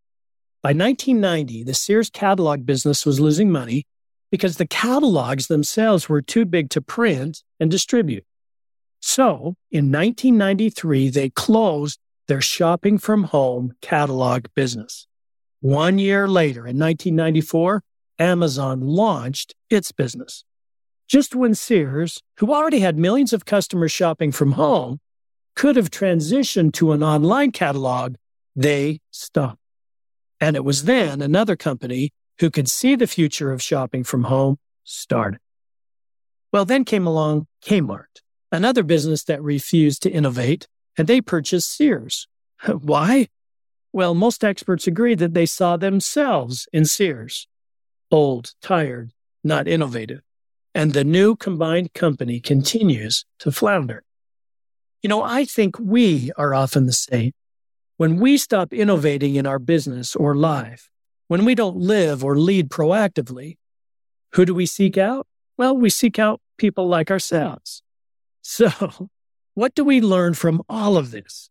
By 0.62 0.70
1990, 0.70 1.62
the 1.62 1.74
Sears 1.74 2.10
catalog 2.10 2.66
business 2.66 3.06
was 3.06 3.20
losing 3.20 3.52
money 3.52 3.86
because 4.32 4.56
the 4.56 4.66
catalogs 4.66 5.46
themselves 5.46 6.08
were 6.08 6.20
too 6.20 6.44
big 6.44 6.70
to 6.70 6.82
print 6.82 7.44
and 7.60 7.70
distribute. 7.70 8.24
So 8.98 9.54
in 9.70 9.92
1993, 9.92 11.10
they 11.10 11.30
closed 11.30 12.00
their 12.26 12.40
shopping 12.40 12.98
from 12.98 13.24
home 13.24 13.74
catalog 13.80 14.46
business. 14.56 15.06
One 15.66 15.98
year 15.98 16.28
later, 16.28 16.60
in 16.60 16.78
1994, 16.78 17.82
Amazon 18.20 18.82
launched 18.82 19.56
its 19.68 19.90
business. 19.90 20.44
Just 21.08 21.34
when 21.34 21.56
Sears, 21.56 22.22
who 22.38 22.54
already 22.54 22.78
had 22.78 22.96
millions 22.96 23.32
of 23.32 23.44
customers 23.44 23.90
shopping 23.90 24.30
from 24.30 24.52
home, 24.52 25.00
could 25.56 25.74
have 25.74 25.90
transitioned 25.90 26.72
to 26.74 26.92
an 26.92 27.02
online 27.02 27.50
catalog, 27.50 28.14
they 28.54 29.00
stopped. 29.10 29.58
And 30.40 30.54
it 30.54 30.64
was 30.64 30.84
then 30.84 31.20
another 31.20 31.56
company 31.56 32.12
who 32.38 32.48
could 32.48 32.70
see 32.70 32.94
the 32.94 33.08
future 33.08 33.50
of 33.50 33.60
shopping 33.60 34.04
from 34.04 34.22
home 34.22 34.58
started. 34.84 35.40
Well, 36.52 36.64
then 36.64 36.84
came 36.84 37.08
along 37.08 37.48
Kmart, 37.64 38.22
another 38.52 38.84
business 38.84 39.24
that 39.24 39.42
refused 39.42 40.00
to 40.04 40.10
innovate, 40.10 40.68
and 40.96 41.08
they 41.08 41.20
purchased 41.20 41.76
Sears. 41.76 42.28
Why? 42.66 43.26
Well, 43.92 44.14
most 44.14 44.44
experts 44.44 44.86
agree 44.86 45.14
that 45.14 45.34
they 45.34 45.46
saw 45.46 45.76
themselves 45.76 46.68
in 46.72 46.84
Sears 46.84 47.46
old, 48.10 48.52
tired, 48.62 49.12
not 49.42 49.68
innovative. 49.68 50.22
And 50.74 50.92
the 50.92 51.04
new 51.04 51.36
combined 51.36 51.94
company 51.94 52.40
continues 52.40 53.24
to 53.40 53.50
flounder. 53.50 54.04
You 55.02 55.08
know, 55.08 55.22
I 55.22 55.44
think 55.44 55.78
we 55.78 56.30
are 56.36 56.54
often 56.54 56.86
the 56.86 56.92
same. 56.92 57.32
When 57.96 58.20
we 58.20 58.36
stop 58.36 58.72
innovating 58.72 59.36
in 59.36 59.46
our 59.46 59.58
business 59.58 60.14
or 60.14 60.34
life, 60.34 60.90
when 61.28 61.44
we 61.44 61.54
don't 61.54 61.76
live 61.76 62.22
or 62.22 62.36
lead 62.36 62.68
proactively, 62.68 63.56
who 64.32 64.44
do 64.44 64.54
we 64.54 64.66
seek 64.66 64.98
out? 64.98 65.26
Well, 65.56 65.76
we 65.76 65.88
seek 65.88 66.18
out 66.18 66.40
people 66.58 66.88
like 66.88 67.10
ourselves. 67.10 67.82
So, 68.48 69.10
what 69.54 69.74
do 69.74 69.82
we 69.82 70.00
learn 70.00 70.34
from 70.34 70.62
all 70.68 70.96
of 70.96 71.10
this? 71.10 71.50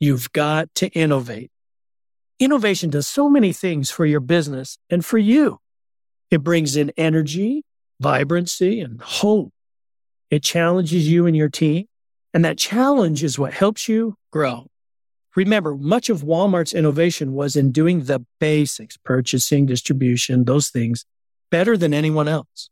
You've 0.00 0.32
got 0.32 0.74
to 0.74 0.88
innovate. 0.88 1.52
Innovation 2.40 2.90
does 2.90 3.06
so 3.06 3.28
many 3.28 3.52
things 3.52 3.90
for 3.90 4.04
your 4.04 4.20
business 4.20 4.78
and 4.90 5.04
for 5.04 5.18
you. 5.18 5.60
It 6.30 6.42
brings 6.42 6.76
in 6.76 6.90
energy, 6.96 7.64
vibrancy, 8.00 8.80
and 8.80 9.00
hope. 9.00 9.52
It 10.30 10.42
challenges 10.42 11.08
you 11.08 11.26
and 11.26 11.36
your 11.36 11.48
team. 11.48 11.86
And 12.32 12.44
that 12.44 12.58
challenge 12.58 13.22
is 13.22 13.38
what 13.38 13.54
helps 13.54 13.88
you 13.88 14.16
grow. 14.32 14.66
Remember, 15.36 15.76
much 15.76 16.08
of 16.10 16.22
Walmart's 16.22 16.74
innovation 16.74 17.32
was 17.32 17.54
in 17.54 17.70
doing 17.70 18.04
the 18.04 18.24
basics, 18.40 18.96
purchasing, 18.96 19.66
distribution, 19.66 20.44
those 20.44 20.68
things 20.68 21.04
better 21.50 21.76
than 21.76 21.94
anyone 21.94 22.26
else. 22.26 22.70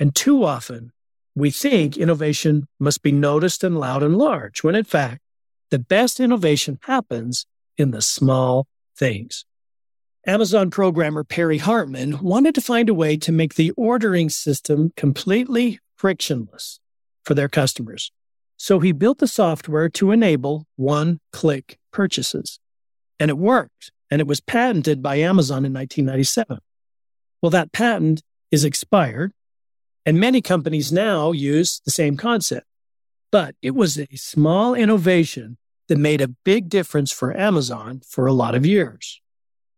And 0.00 0.14
too 0.14 0.44
often, 0.44 0.92
we 1.36 1.50
think 1.50 1.96
innovation 1.96 2.66
must 2.80 3.02
be 3.02 3.12
noticed 3.12 3.62
and 3.62 3.78
loud 3.78 4.02
and 4.02 4.16
large, 4.16 4.64
when 4.64 4.74
in 4.74 4.84
fact, 4.84 5.20
the 5.70 5.78
best 5.78 6.18
innovation 6.18 6.78
happens 6.82 7.46
in 7.76 7.92
the 7.92 8.02
small 8.02 8.66
things. 8.98 9.44
Amazon 10.26 10.70
programmer 10.70 11.24
Peri 11.24 11.58
Hartman 11.58 12.18
wanted 12.20 12.54
to 12.54 12.60
find 12.60 12.88
a 12.88 12.94
way 12.94 13.16
to 13.16 13.32
make 13.32 13.54
the 13.54 13.70
ordering 13.72 14.28
system 14.28 14.92
completely 14.96 15.78
frictionless 15.96 16.80
for 17.24 17.34
their 17.34 17.48
customers. 17.48 18.12
So 18.56 18.80
he 18.80 18.92
built 18.92 19.18
the 19.18 19.28
software 19.28 19.88
to 19.90 20.10
enable 20.10 20.66
one 20.76 21.20
click 21.32 21.78
purchases. 21.92 22.58
And 23.20 23.30
it 23.30 23.38
worked, 23.38 23.92
and 24.10 24.20
it 24.20 24.26
was 24.26 24.40
patented 24.40 25.02
by 25.02 25.16
Amazon 25.16 25.64
in 25.64 25.72
1997. 25.72 26.58
Well, 27.40 27.50
that 27.50 27.72
patent 27.72 28.22
is 28.50 28.64
expired, 28.64 29.32
and 30.04 30.18
many 30.18 30.42
companies 30.42 30.92
now 30.92 31.32
use 31.32 31.80
the 31.84 31.90
same 31.90 32.16
concept. 32.16 32.66
But 33.30 33.54
it 33.62 33.74
was 33.74 33.98
a 33.98 34.08
small 34.14 34.74
innovation 34.74 35.58
that 35.88 35.98
made 35.98 36.20
a 36.20 36.28
big 36.28 36.68
difference 36.68 37.12
for 37.12 37.36
Amazon 37.36 38.00
for 38.06 38.26
a 38.26 38.32
lot 38.32 38.54
of 38.54 38.64
years. 38.64 39.20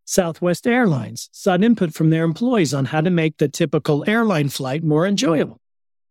Southwest 0.05 0.67
Airlines 0.67 1.29
sought 1.33 1.63
input 1.63 1.95
from 1.95 2.11
their 2.11 2.25
employees 2.25 2.75
on 2.75 2.87
how 2.87 3.01
to 3.01 3.11
make 3.11 3.39
the 3.39 3.49
typical 3.49 4.05
airline 4.09 4.49
flight 4.49 4.83
more 4.83 5.07
enjoyable. 5.07 5.61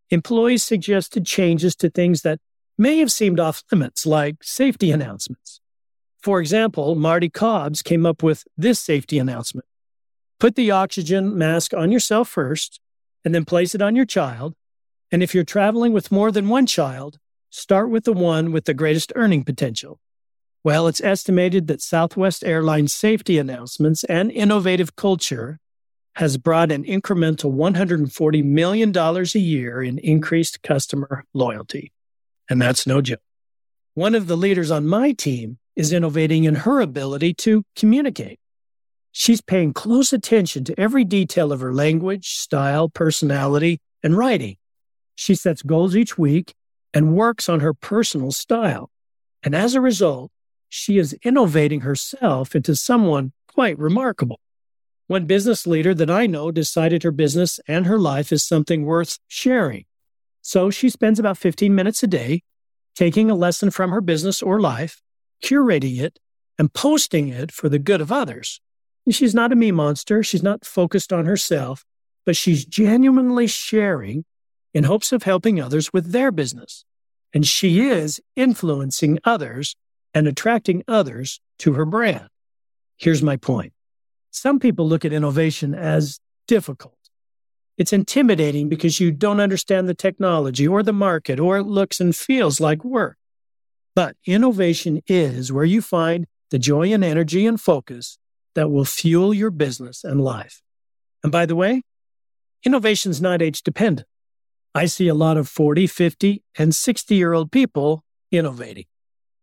Employees 0.09 0.63
suggested 0.63 1.25
changes 1.25 1.75
to 1.75 1.89
things 1.89 2.21
that 2.21 2.39
may 2.77 2.97
have 2.99 3.11
seemed 3.11 3.39
off 3.39 3.61
limits, 3.71 4.05
like 4.05 4.37
safety 4.41 4.89
announcements. 4.89 5.59
For 6.21 6.39
example, 6.39 6.95
Marty 6.95 7.29
Cobbs 7.29 7.81
came 7.81 8.05
up 8.05 8.23
with 8.23 8.45
this 8.57 8.79
safety 8.79 9.19
announcement 9.19 9.65
Put 10.39 10.55
the 10.55 10.71
oxygen 10.71 11.37
mask 11.37 11.73
on 11.73 11.91
yourself 11.91 12.29
first, 12.29 12.79
and 13.25 13.35
then 13.35 13.43
place 13.43 13.75
it 13.75 13.81
on 13.81 13.97
your 13.97 14.05
child. 14.05 14.55
And 15.11 15.21
if 15.21 15.35
you're 15.35 15.43
traveling 15.43 15.91
with 15.91 16.13
more 16.13 16.31
than 16.31 16.47
one 16.47 16.65
child, 16.65 17.19
Start 17.49 17.89
with 17.89 18.03
the 18.03 18.13
one 18.13 18.51
with 18.51 18.65
the 18.65 18.73
greatest 18.73 19.11
earning 19.15 19.43
potential. 19.43 19.99
Well, 20.63 20.87
it's 20.87 21.01
estimated 21.01 21.67
that 21.67 21.81
Southwest 21.81 22.43
Airlines 22.43 22.93
safety 22.93 23.37
announcements 23.39 24.03
and 24.03 24.31
innovative 24.31 24.95
culture 24.95 25.59
has 26.15 26.37
brought 26.37 26.71
an 26.71 26.83
incremental 26.83 27.55
$140 27.55 28.43
million 28.43 28.95
a 28.95 29.39
year 29.39 29.81
in 29.81 29.97
increased 29.99 30.61
customer 30.61 31.23
loyalty. 31.33 31.91
And 32.49 32.61
that's 32.61 32.85
no 32.85 33.01
joke. 33.01 33.21
One 33.93 34.15
of 34.15 34.27
the 34.27 34.37
leaders 34.37 34.69
on 34.69 34.85
my 34.85 35.13
team 35.13 35.57
is 35.75 35.93
innovating 35.93 36.43
in 36.43 36.55
her 36.55 36.81
ability 36.81 37.33
to 37.35 37.63
communicate. 37.75 38.39
She's 39.11 39.41
paying 39.41 39.73
close 39.73 40.13
attention 40.13 40.65
to 40.65 40.79
every 40.79 41.03
detail 41.03 41.51
of 41.51 41.61
her 41.61 41.73
language, 41.73 42.35
style, 42.35 42.89
personality, 42.89 43.79
and 44.03 44.15
writing. 44.15 44.57
She 45.15 45.35
sets 45.35 45.61
goals 45.61 45.95
each 45.95 46.17
week 46.17 46.53
and 46.93 47.15
works 47.15 47.47
on 47.49 47.59
her 47.59 47.73
personal 47.73 48.31
style. 48.31 48.89
And 49.43 49.55
as 49.55 49.75
a 49.75 49.81
result, 49.81 50.31
she 50.69 50.97
is 50.97 51.17
innovating 51.23 51.81
herself 51.81 52.55
into 52.55 52.75
someone 52.75 53.33
quite 53.47 53.77
remarkable. 53.79 54.39
One 55.07 55.25
business 55.25 55.65
leader 55.65 55.95
that 55.95 56.09
I 56.11 56.27
know 56.27 56.51
decided 56.51 57.03
her 57.03 57.11
business 57.11 57.59
and 57.67 57.87
her 57.87 57.97
life 57.97 58.31
is 58.31 58.45
something 58.45 58.85
worth 58.85 59.17
sharing. 59.27 59.85
So 60.41 60.69
she 60.69 60.89
spends 60.89 61.19
about 61.19 61.37
15 61.37 61.73
minutes 61.73 62.03
a 62.03 62.07
day 62.07 62.43
taking 62.95 63.31
a 63.31 63.35
lesson 63.35 63.71
from 63.71 63.91
her 63.91 64.01
business 64.01 64.41
or 64.41 64.59
life, 64.59 65.01
curating 65.43 65.99
it, 65.99 66.19
and 66.57 66.73
posting 66.73 67.29
it 67.29 67.51
for 67.51 67.69
the 67.69 67.79
good 67.79 68.01
of 68.01 68.11
others. 68.11 68.61
She's 69.09 69.33
not 69.33 69.51
a 69.51 69.55
me 69.55 69.71
monster. 69.71 70.21
She's 70.21 70.43
not 70.43 70.65
focused 70.65 71.11
on 71.11 71.25
herself, 71.25 71.85
but 72.25 72.35
she's 72.35 72.65
genuinely 72.65 73.47
sharing 73.47 74.25
in 74.73 74.83
hopes 74.83 75.11
of 75.11 75.23
helping 75.23 75.59
others 75.59 75.91
with 75.93 76.11
their 76.11 76.31
business. 76.31 76.85
And 77.33 77.45
she 77.45 77.87
is 77.87 78.19
influencing 78.35 79.19
others 79.23 79.75
and 80.13 80.27
attracting 80.27 80.83
others 80.87 81.39
to 81.59 81.73
her 81.73 81.85
brand. 81.85 82.27
Here's 82.97 83.21
my 83.21 83.37
point 83.37 83.73
Some 84.31 84.59
people 84.59 84.87
look 84.87 85.05
at 85.05 85.13
innovation 85.13 85.73
as 85.73 86.19
difficult. 86.47 86.95
It's 87.77 87.93
intimidating 87.93 88.67
because 88.67 88.99
you 88.99 89.11
don't 89.11 89.39
understand 89.39 89.87
the 89.87 89.93
technology 89.93 90.67
or 90.67 90.83
the 90.83 90.91
market 90.91 91.39
or 91.39 91.57
it 91.57 91.63
looks 91.63 92.01
and 92.01 92.13
feels 92.13 92.59
like 92.59 92.83
work. 92.83 93.17
But 93.95 94.17
innovation 94.25 95.01
is 95.07 95.51
where 95.51 95.65
you 95.65 95.81
find 95.81 96.27
the 96.51 96.59
joy 96.59 96.91
and 96.91 97.03
energy 97.03 97.45
and 97.45 97.59
focus 97.59 98.17
that 98.55 98.69
will 98.69 98.85
fuel 98.85 99.33
your 99.33 99.51
business 99.51 100.03
and 100.03 100.21
life. 100.21 100.61
And 101.23 101.31
by 101.31 101.45
the 101.45 101.55
way, 101.55 101.83
innovation 102.65 103.11
is 103.11 103.21
not 103.21 103.41
age 103.41 103.61
dependent. 103.61 104.07
I 104.79 104.85
see 104.85 105.09
a 105.09 105.13
lot 105.13 105.35
of 105.35 105.49
40, 105.49 105.87
50, 105.87 106.41
and 106.57 106.73
60 106.73 107.13
year 107.13 107.33
old 107.33 107.51
people 107.51 108.05
innovating. 108.31 108.85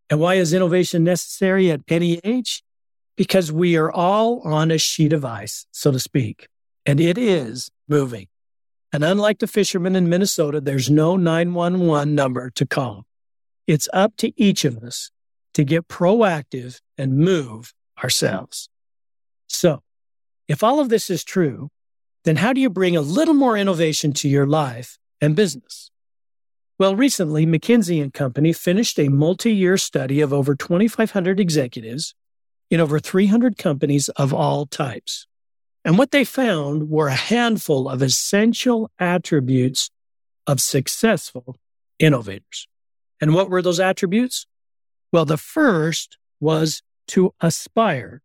And 0.08 0.18
why 0.18 0.36
is 0.36 0.54
innovation 0.54 1.04
necessary 1.04 1.70
at 1.70 1.82
any 1.88 2.22
age? 2.24 2.62
Because 3.18 3.52
we 3.52 3.76
are 3.76 3.92
all 3.92 4.40
on 4.48 4.70
a 4.70 4.78
sheet 4.78 5.12
of 5.12 5.26
ice, 5.26 5.66
so 5.72 5.92
to 5.92 5.98
speak, 5.98 6.48
and 6.86 6.98
it 6.98 7.18
is 7.18 7.70
moving. 7.86 8.28
And 8.94 9.04
unlike 9.04 9.40
the 9.40 9.46
fishermen 9.46 9.94
in 9.94 10.08
Minnesota, 10.08 10.58
there's 10.58 10.88
no 10.88 11.18
911 11.18 12.14
number 12.14 12.48
to 12.48 12.64
call. 12.64 13.04
It's 13.66 13.90
up 13.92 14.16
to 14.16 14.32
each 14.42 14.64
of 14.64 14.78
us 14.78 15.10
to 15.52 15.64
get 15.64 15.86
proactive 15.86 16.80
and 16.96 17.18
move 17.18 17.74
ourselves. 18.02 18.70
So, 19.48 19.82
if 20.48 20.64
all 20.64 20.80
of 20.80 20.88
this 20.88 21.10
is 21.10 21.22
true, 21.22 21.68
then 22.24 22.36
how 22.36 22.54
do 22.54 22.60
you 22.62 22.70
bring 22.70 22.96
a 22.96 23.02
little 23.02 23.34
more 23.34 23.58
innovation 23.58 24.14
to 24.14 24.30
your 24.30 24.46
life 24.46 24.96
and 25.20 25.36
business? 25.36 25.90
Well, 26.78 26.94
recently, 26.94 27.46
McKinsey 27.46 28.02
and 28.02 28.12
Company 28.12 28.52
finished 28.52 28.98
a 28.98 29.08
multi-year 29.08 29.78
study 29.78 30.20
of 30.20 30.32
over 30.32 30.54
2,500 30.54 31.40
executives 31.40 32.14
in 32.70 32.80
over 32.80 32.98
300 32.98 33.56
companies 33.56 34.08
of 34.10 34.34
all 34.34 34.66
types. 34.66 35.26
And 35.84 35.96
what 35.96 36.10
they 36.10 36.24
found 36.24 36.90
were 36.90 37.08
a 37.08 37.14
handful 37.14 37.88
of 37.88 38.02
essential 38.02 38.90
attributes 38.98 39.90
of 40.46 40.60
successful 40.60 41.56
innovators. 41.98 42.68
And 43.20 43.34
what 43.34 43.48
were 43.48 43.62
those 43.62 43.80
attributes? 43.80 44.46
Well, 45.12 45.24
the 45.24 45.38
first 45.38 46.18
was 46.40 46.82
to 47.08 47.32
aspire. 47.40 48.20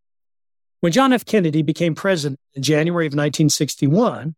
When 0.81 0.91
John 0.91 1.13
F. 1.13 1.23
Kennedy 1.23 1.61
became 1.61 1.95
president 1.95 2.39
in 2.53 2.63
January 2.63 3.05
of 3.05 3.11
1961, 3.11 4.35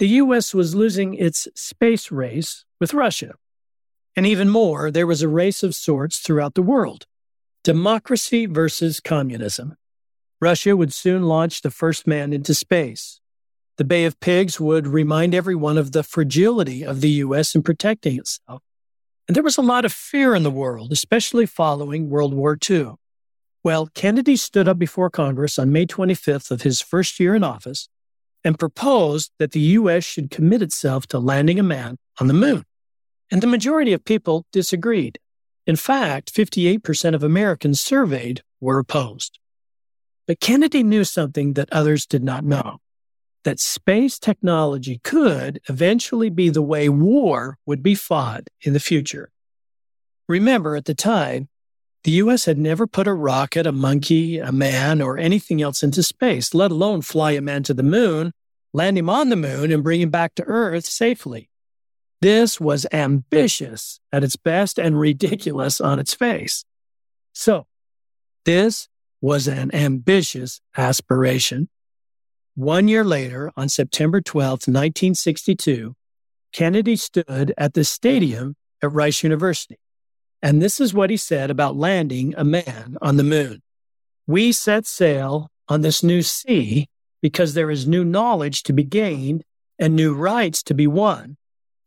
the 0.00 0.08
U.S. 0.24 0.54
was 0.54 0.74
losing 0.74 1.12
its 1.12 1.46
space 1.54 2.10
race 2.10 2.64
with 2.80 2.94
Russia. 2.94 3.34
And 4.16 4.26
even 4.26 4.48
more, 4.48 4.90
there 4.90 5.06
was 5.06 5.20
a 5.20 5.28
race 5.28 5.62
of 5.62 5.74
sorts 5.74 6.18
throughout 6.18 6.54
the 6.54 6.62
world 6.62 7.04
democracy 7.62 8.46
versus 8.46 8.98
communism. 8.98 9.76
Russia 10.40 10.74
would 10.74 10.94
soon 10.94 11.24
launch 11.24 11.60
the 11.60 11.70
first 11.70 12.06
man 12.06 12.32
into 12.32 12.54
space. 12.54 13.20
The 13.76 13.84
Bay 13.84 14.06
of 14.06 14.18
Pigs 14.20 14.58
would 14.58 14.86
remind 14.86 15.34
everyone 15.34 15.76
of 15.76 15.92
the 15.92 16.02
fragility 16.02 16.82
of 16.82 17.02
the 17.02 17.10
U.S. 17.24 17.54
in 17.54 17.62
protecting 17.62 18.16
itself. 18.16 18.62
And 19.28 19.36
there 19.36 19.42
was 19.42 19.58
a 19.58 19.62
lot 19.62 19.84
of 19.84 19.92
fear 19.92 20.34
in 20.34 20.44
the 20.44 20.50
world, 20.50 20.92
especially 20.92 21.44
following 21.44 22.08
World 22.08 22.32
War 22.32 22.56
II. 22.70 22.92
Well, 23.62 23.90
Kennedy 23.94 24.36
stood 24.36 24.66
up 24.66 24.78
before 24.78 25.10
Congress 25.10 25.58
on 25.58 25.70
May 25.70 25.84
25th 25.84 26.50
of 26.50 26.62
his 26.62 26.80
first 26.80 27.20
year 27.20 27.34
in 27.34 27.44
office 27.44 27.90
and 28.44 28.58
proposed 28.58 29.32
that 29.38 29.52
the 29.52 29.60
U.S. 29.60 30.04
should 30.04 30.30
commit 30.30 30.62
itself 30.62 31.06
to 31.08 31.18
landing 31.18 31.58
a 31.58 31.62
man 31.62 31.98
on 32.20 32.26
the 32.26 32.34
moon. 32.34 32.64
And 33.30 33.42
the 33.42 33.46
majority 33.46 33.92
of 33.92 34.04
people 34.04 34.46
disagreed. 34.52 35.18
In 35.66 35.76
fact, 35.76 36.34
58% 36.34 37.14
of 37.14 37.22
Americans 37.22 37.80
surveyed 37.80 38.42
were 38.60 38.78
opposed. 38.78 39.38
But 40.26 40.40
Kennedy 40.40 40.82
knew 40.82 41.04
something 41.04 41.54
that 41.54 41.72
others 41.72 42.06
did 42.06 42.24
not 42.24 42.44
know 42.44 42.78
that 43.44 43.60
space 43.60 44.18
technology 44.18 45.00
could 45.02 45.60
eventually 45.68 46.30
be 46.30 46.50
the 46.50 46.62
way 46.62 46.88
war 46.88 47.58
would 47.66 47.82
be 47.82 47.94
fought 47.94 48.48
in 48.62 48.72
the 48.72 48.80
future. 48.80 49.30
Remember, 50.28 50.76
at 50.76 50.84
the 50.84 50.94
time, 50.94 51.48
the 52.04 52.12
US 52.12 52.46
had 52.46 52.58
never 52.58 52.86
put 52.86 53.06
a 53.06 53.12
rocket, 53.14 53.66
a 53.66 53.72
monkey, 53.72 54.38
a 54.38 54.52
man, 54.52 55.02
or 55.02 55.18
anything 55.18 55.60
else 55.60 55.82
into 55.82 56.02
space, 56.02 56.54
let 56.54 56.70
alone 56.70 57.02
fly 57.02 57.32
a 57.32 57.40
man 57.40 57.62
to 57.64 57.74
the 57.74 57.82
moon, 57.82 58.32
land 58.72 58.96
him 58.96 59.10
on 59.10 59.28
the 59.28 59.36
moon, 59.36 59.70
and 59.70 59.82
bring 59.82 60.00
him 60.00 60.10
back 60.10 60.34
to 60.36 60.44
Earth 60.44 60.86
safely. 60.86 61.50
This 62.20 62.60
was 62.60 62.86
ambitious 62.92 64.00
at 64.12 64.24
its 64.24 64.36
best 64.36 64.78
and 64.78 64.98
ridiculous 64.98 65.80
on 65.80 65.98
its 65.98 66.14
face. 66.14 66.64
So, 67.32 67.66
this 68.44 68.88
was 69.20 69.46
an 69.46 69.74
ambitious 69.74 70.60
aspiration. 70.76 71.68
One 72.54 72.88
year 72.88 73.04
later, 73.04 73.50
on 73.56 73.68
September 73.68 74.20
12, 74.20 74.50
1962, 74.68 75.94
Kennedy 76.52 76.96
stood 76.96 77.54
at 77.56 77.74
the 77.74 77.84
stadium 77.84 78.56
at 78.82 78.92
Rice 78.92 79.22
University. 79.22 79.78
And 80.42 80.60
this 80.62 80.80
is 80.80 80.94
what 80.94 81.10
he 81.10 81.16
said 81.16 81.50
about 81.50 81.76
landing 81.76 82.34
a 82.36 82.44
man 82.44 82.96
on 83.02 83.16
the 83.16 83.24
moon. 83.24 83.62
We 84.26 84.52
set 84.52 84.86
sail 84.86 85.50
on 85.68 85.82
this 85.82 86.02
new 86.02 86.22
sea 86.22 86.88
because 87.20 87.54
there 87.54 87.70
is 87.70 87.86
new 87.86 88.04
knowledge 88.04 88.62
to 88.64 88.72
be 88.72 88.84
gained 88.84 89.44
and 89.78 89.94
new 89.94 90.14
rights 90.14 90.62
to 90.64 90.74
be 90.74 90.86
won 90.86 91.36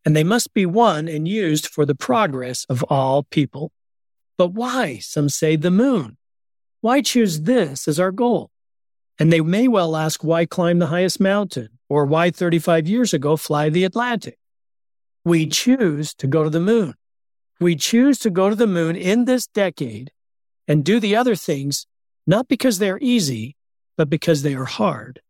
and 0.06 0.16
they 0.16 0.24
must 0.24 0.54
be 0.54 0.66
won 0.66 1.08
and 1.08 1.28
used 1.28 1.68
for 1.68 1.86
the 1.86 1.96
progress 1.96 2.66
of 2.70 2.84
all 2.84 3.24
people. 3.24 3.72
But 4.38 4.50
why? 4.50 4.98
Some 5.00 5.30
say 5.30 5.56
the 5.56 5.72
moon. 5.72 6.18
Why 6.82 7.02
choose 7.02 7.42
this 7.42 7.88
as 7.88 8.00
our 8.00 8.12
goal? 8.12 8.52
And 9.18 9.32
they 9.32 9.42
may 9.42 9.68
well 9.68 9.96
ask 9.96 10.24
why 10.24 10.46
climb 10.46 10.80
the 10.80 10.88
highest 10.88 11.20
mountain 11.20 11.70
or 11.88 12.06
why 12.06 12.32
35 12.32 12.88
years 12.88 13.14
ago 13.14 13.38
fly 13.38 13.70
the 13.70 13.86
Atlantic. 13.86 14.38
We 15.24 15.48
choose 15.48 16.14
to 16.16 16.28
go 16.28 16.44
to 16.44 16.50
the 16.50 16.60
moon. 16.60 16.96
We 17.64 17.78
choose 17.78 18.20
to 18.20 18.30
go 18.30 18.50
to 18.50 18.58
the 18.58 18.68
moon 18.68 18.98
in 18.98 19.24
this 19.24 19.48
decade 19.48 20.12
and 20.68 20.84
do 20.84 21.00
the 21.00 21.16
other 21.16 21.34
things 21.34 21.88
not 22.28 22.50
because 22.50 22.78
they're 22.78 23.00
easy, 23.02 23.56
but 23.96 24.10
because 24.10 24.42
they 24.42 24.54
are 24.54 24.66
hard. 24.66 25.22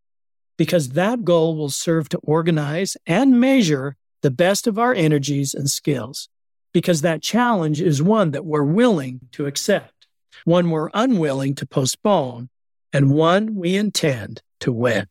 Because 0.58 0.90
that 0.90 1.24
goal 1.24 1.56
will 1.56 1.70
serve 1.70 2.10
to 2.10 2.18
organize 2.24 2.98
and 3.06 3.40
measure 3.40 3.98
the 4.24 4.32
best 4.32 4.66
of 4.66 4.80
our 4.80 4.96
energies 4.96 5.54
and 5.54 5.70
skills, 5.70 6.28
because 6.74 7.02
that 7.02 7.22
challenge 7.22 7.80
is 7.80 8.02
one 8.02 8.32
that 8.32 8.46
we're 8.46 8.64
willing 8.64 9.20
to 9.34 9.46
accept, 9.46 10.08
one 10.44 10.72
we're 10.72 10.90
unwilling 10.96 11.54
to 11.54 11.68
postpone, 11.68 12.50
and 12.92 13.12
one 13.12 13.54
we 13.54 13.76
intend 13.76 14.42
to 14.60 14.74
win. 14.74 15.06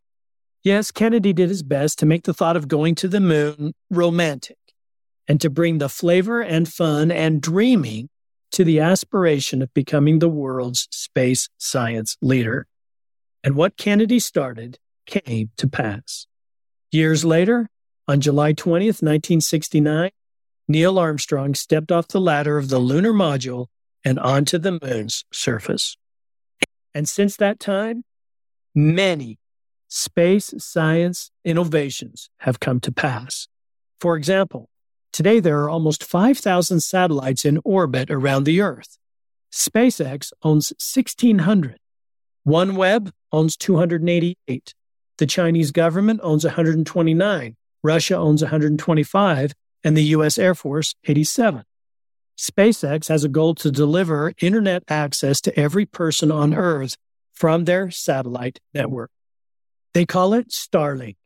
Yes, 0.64 0.90
Kennedy 0.90 1.32
did 1.32 1.50
his 1.50 1.62
best 1.62 2.00
to 2.00 2.06
make 2.06 2.24
the 2.24 2.35
thought 2.35 2.56
of 2.56 2.66
going 2.66 2.96
to 2.96 3.06
the 3.06 3.20
moon 3.20 3.74
romantic 3.90 4.56
and 5.28 5.40
to 5.40 5.50
bring 5.50 5.78
the 5.78 5.88
flavor 5.88 6.40
and 6.40 6.68
fun 6.72 7.11
and 7.11 7.40
dreaming 7.40 8.08
to 8.52 8.64
the 8.64 8.80
aspiration 8.80 9.62
of 9.62 9.72
becoming 9.72 10.18
the 10.18 10.28
world's 10.28 10.88
space 10.90 11.48
science 11.58 12.16
leader. 12.20 12.66
And 13.42 13.56
what 13.56 13.76
Kennedy 13.76 14.18
started 14.18 14.78
came 15.06 15.50
to 15.56 15.68
pass. 15.68 16.26
Years 16.90 17.24
later, 17.24 17.68
on 18.06 18.20
July 18.20 18.52
20th, 18.52 19.00
1969, 19.02 20.11
Neil 20.68 20.98
Armstrong 20.98 21.54
stepped 21.54 21.90
off 21.90 22.08
the 22.08 22.20
ladder 22.20 22.58
of 22.58 22.68
the 22.68 22.78
lunar 22.78 23.12
module 23.12 23.66
and 24.04 24.18
onto 24.18 24.58
the 24.58 24.78
moon's 24.82 25.24
surface. 25.32 25.96
And 26.94 27.08
since 27.08 27.37
that 27.37 27.58
time, 27.58 28.04
many 28.74 29.38
space 29.88 30.54
science 30.58 31.30
innovations 31.44 32.30
have 32.38 32.61
come 32.61 32.80
to 32.80 32.92
pass. 32.92 33.48
For 34.00 34.16
example, 34.16 34.68
today 35.12 35.40
there 35.40 35.61
are 35.61 35.70
almost 35.70 36.05
5,000 36.05 36.81
satellites 36.81 37.44
in 37.44 37.61
orbit 37.64 38.11
around 38.11 38.44
the 38.44 38.61
Earth. 38.61 38.98
SpaceX 39.53 40.33
owns 40.42 40.72
1,600. 40.79 41.79
OneWeb 42.46 43.12
owns 43.31 43.57
288. 43.57 44.75
The 45.18 45.27
Chinese 45.27 45.70
government 45.70 46.20
owns 46.22 46.44
129. 46.44 47.57
Russia 47.83 48.16
owns 48.16 48.42
125 48.42 49.53
and 49.85 49.96
the 49.96 50.05
US 50.05 50.38
Air 50.38 50.55
Force 50.55 50.94
87. 51.05 51.64
SpaceX 52.38 53.09
has 53.09 53.25
a 53.25 53.29
goal 53.29 53.55
to 53.57 53.70
deliver 53.70 54.33
internet 54.40 54.83
access 54.88 55.40
to 55.42 55.59
every 55.59 55.87
person 55.87 56.33
on 56.33 56.55
Earth 56.55 56.96
from 57.33 57.64
their 57.64 57.90
satellite 57.90 58.61
network. 58.72 59.11
They 59.94 60.07
call 60.07 60.35
it 60.35 60.48
Starlink, 60.48 61.16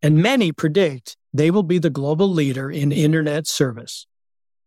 and 0.00 0.22
many 0.22 0.52
predict 0.52 1.16
they 1.32 1.50
will 1.50 1.62
be 1.62 1.78
the 1.78 1.90
global 1.90 2.28
leader 2.28 2.70
in 2.70 2.92
internet 2.92 3.46
service. 3.46 4.06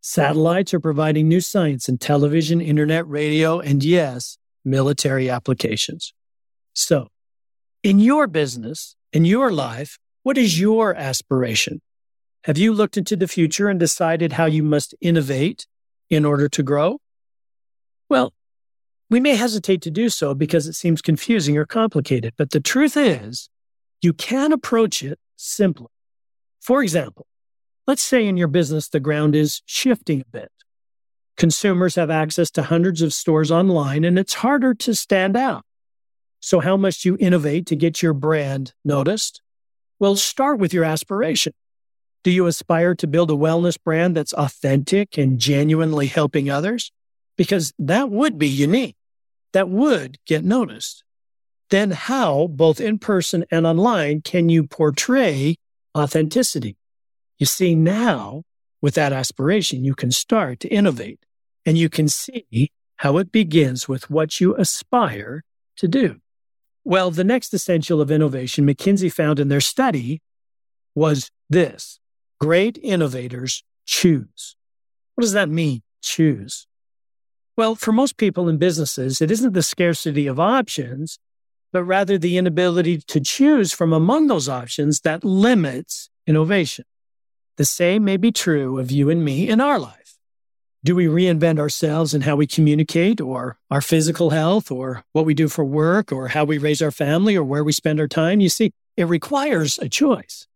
Satellites 0.02 0.74
are 0.74 0.80
providing 0.80 1.28
new 1.28 1.42
science 1.42 1.90
in 1.90 1.98
television, 1.98 2.62
internet, 2.62 3.08
radio, 3.08 3.60
and 3.60 3.84
yes, 3.84 4.38
military 4.64 5.30
applications. 5.30 6.14
So, 6.74 7.08
in 7.84 8.00
your 8.00 8.28
business, 8.28 8.96
in 9.14 9.26
your 9.26 9.52
life, 9.52 9.98
what 10.24 10.38
is 10.38 10.60
your 10.60 10.94
aspiration? 10.96 11.82
Have 12.44 12.58
you 12.58 12.74
looked 12.74 12.98
into 12.98 13.16
the 13.16 13.28
future 13.28 13.70
and 13.70 13.80
decided 13.80 14.34
how 14.34 14.46
you 14.46 14.62
must 14.64 14.94
innovate 15.02 15.66
in 16.10 16.26
order 16.26 16.48
to 16.50 16.62
grow? 16.64 17.00
Well, 18.10 18.34
We 19.10 19.20
may 19.20 19.36
hesitate 19.36 19.82
to 19.84 19.92
do 19.92 20.10
so 20.10 20.34
because 20.34 20.66
it 20.68 20.74
seems 20.74 21.02
confusing 21.02 21.58
or 21.58 21.66
complicated, 21.66 22.34
but 22.38 22.52
the 22.52 22.60
truth 22.60 22.98
is, 22.98 23.50
you 24.02 24.14
can 24.14 24.52
approach 24.52 25.04
it 25.04 25.20
simply. 25.36 25.88
For 26.66 26.82
example, 26.82 27.28
let's 27.86 28.02
say 28.02 28.26
in 28.26 28.38
your 28.38 28.48
business 28.48 28.90
the 28.90 29.00
ground 29.00 29.36
is 29.36 29.62
shifting 29.68 30.22
a 30.22 30.26
bit. 30.26 30.52
Consumers 31.38 31.94
have 31.94 32.10
access 32.10 32.50
to 32.50 32.64
hundreds 32.64 33.04
of 33.04 33.14
stores 33.14 33.52
online 33.52 34.04
and 34.04 34.18
it's 34.18 34.34
harder 34.34 34.74
to 34.74 34.96
stand 34.96 35.38
out. 35.38 35.64
So, 36.40 36.62
how 36.62 36.76
must 36.76 37.06
you 37.06 37.18
innovate 37.20 37.68
to 37.68 37.76
get 37.76 38.02
your 38.02 38.14
brand 38.14 38.74
noticed? 38.84 39.44
Well, 40.00 40.16
start 40.16 40.58
with 40.58 40.74
your 40.74 40.84
aspiration. 40.84 41.54
Do 42.24 42.32
you 42.32 42.48
aspire 42.48 42.96
to 42.96 43.06
build 43.06 43.30
a 43.30 43.36
wellness 43.36 43.78
brand 43.80 44.18
that's 44.18 44.34
authentic 44.34 45.20
and 45.20 45.38
genuinely 45.38 46.08
helping 46.08 46.50
others? 46.50 46.92
Because 47.38 47.74
that 47.78 48.10
would 48.10 48.40
be 48.40 48.50
unique. 48.50 48.96
That 49.54 49.70
would 49.70 50.18
get 50.26 50.44
noticed. 50.44 51.04
Then, 51.70 51.92
how, 51.92 52.48
both 52.48 52.82
in 52.82 52.98
person 52.98 53.46
and 53.52 53.68
online, 53.68 54.24
can 54.24 54.50
you 54.50 54.66
portray 54.66 55.58
authenticity? 55.96 56.78
You 57.38 57.46
see, 57.46 57.76
now 57.76 58.44
with 58.82 58.96
that 58.96 59.14
aspiration, 59.14 59.84
you 59.84 59.96
can 59.96 60.12
start 60.12 60.60
to 60.62 60.68
innovate 60.68 61.20
and 61.66 61.78
you 61.78 61.90
can 61.90 62.08
see 62.08 62.72
how 62.98 63.18
it 63.18 63.32
begins 63.32 63.88
with 63.88 64.10
what 64.10 64.40
you 64.40 64.56
aspire 64.56 65.44
to 65.78 65.88
do. 65.88 66.18
Well, 66.84 67.12
the 67.12 67.24
next 67.24 67.54
essential 67.54 68.00
of 68.00 68.12
innovation 68.12 68.66
McKinsey 68.66 69.12
found 69.12 69.40
in 69.40 69.48
their 69.48 69.62
study 69.62 70.22
was 70.94 71.32
this 71.50 72.00
great 72.40 72.78
innovators 72.82 73.64
choose. 73.86 74.56
What 75.16 75.24
does 75.24 75.34
that 75.34 75.50
mean? 75.50 75.82
Choose. 76.02 76.68
Well, 77.58 77.76
for 77.76 77.92
most 77.92 78.18
people 78.18 78.50
in 78.50 78.58
businesses, 78.58 79.22
it 79.22 79.32
isn't 79.32 79.54
the 79.54 79.64
scarcity 79.64 80.28
of 80.28 80.40
options, 80.40 81.18
but 81.76 81.84
rather 81.84 82.18
the 82.18 82.38
inability 82.38 83.00
to 83.00 83.20
choose 83.20 83.74
from 83.74 83.92
among 83.92 84.28
those 84.28 84.48
options 84.48 85.02
that 85.02 85.26
limits 85.26 86.10
innovation. 86.26 86.86
The 87.58 87.66
same 87.66 88.06
may 88.06 88.16
be 88.16 88.32
true 88.32 88.80
of 88.80 88.92
you 88.92 89.10
and 89.10 89.26
me 89.26 89.50
in 89.50 89.60
our 89.60 89.78
life. 89.78 90.16
Do 90.86 90.96
we 90.96 91.08
reinvent 91.08 91.60
ourselves 91.60 92.14
in 92.14 92.22
how 92.22 92.38
we 92.38 92.48
communicate 92.48 93.20
or 93.20 93.58
our 93.70 93.82
physical 93.82 94.30
health 94.30 94.72
or 94.72 95.04
what 95.12 95.26
we 95.26 95.34
do 95.34 95.50
for 95.50 95.66
work 95.66 96.14
or 96.14 96.30
how 96.30 96.46
we 96.46 96.58
raise 96.58 96.82
our 96.82 96.92
family 96.92 97.36
or 97.36 97.44
where 97.44 97.66
we 97.66 97.74
spend 97.74 98.00
our 98.00 98.08
time? 98.08 98.40
You 98.40 98.48
see, 98.48 98.72
it 98.96 99.10
requires 99.10 99.78
a 99.80 99.90
choice. 99.90 100.48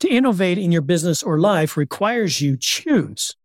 To 0.00 0.08
innovate 0.08 0.56
in 0.56 0.72
your 0.72 0.80
business 0.80 1.22
or 1.22 1.38
life 1.38 1.76
requires 1.76 2.40
you 2.40 2.56
choose. 2.58 3.36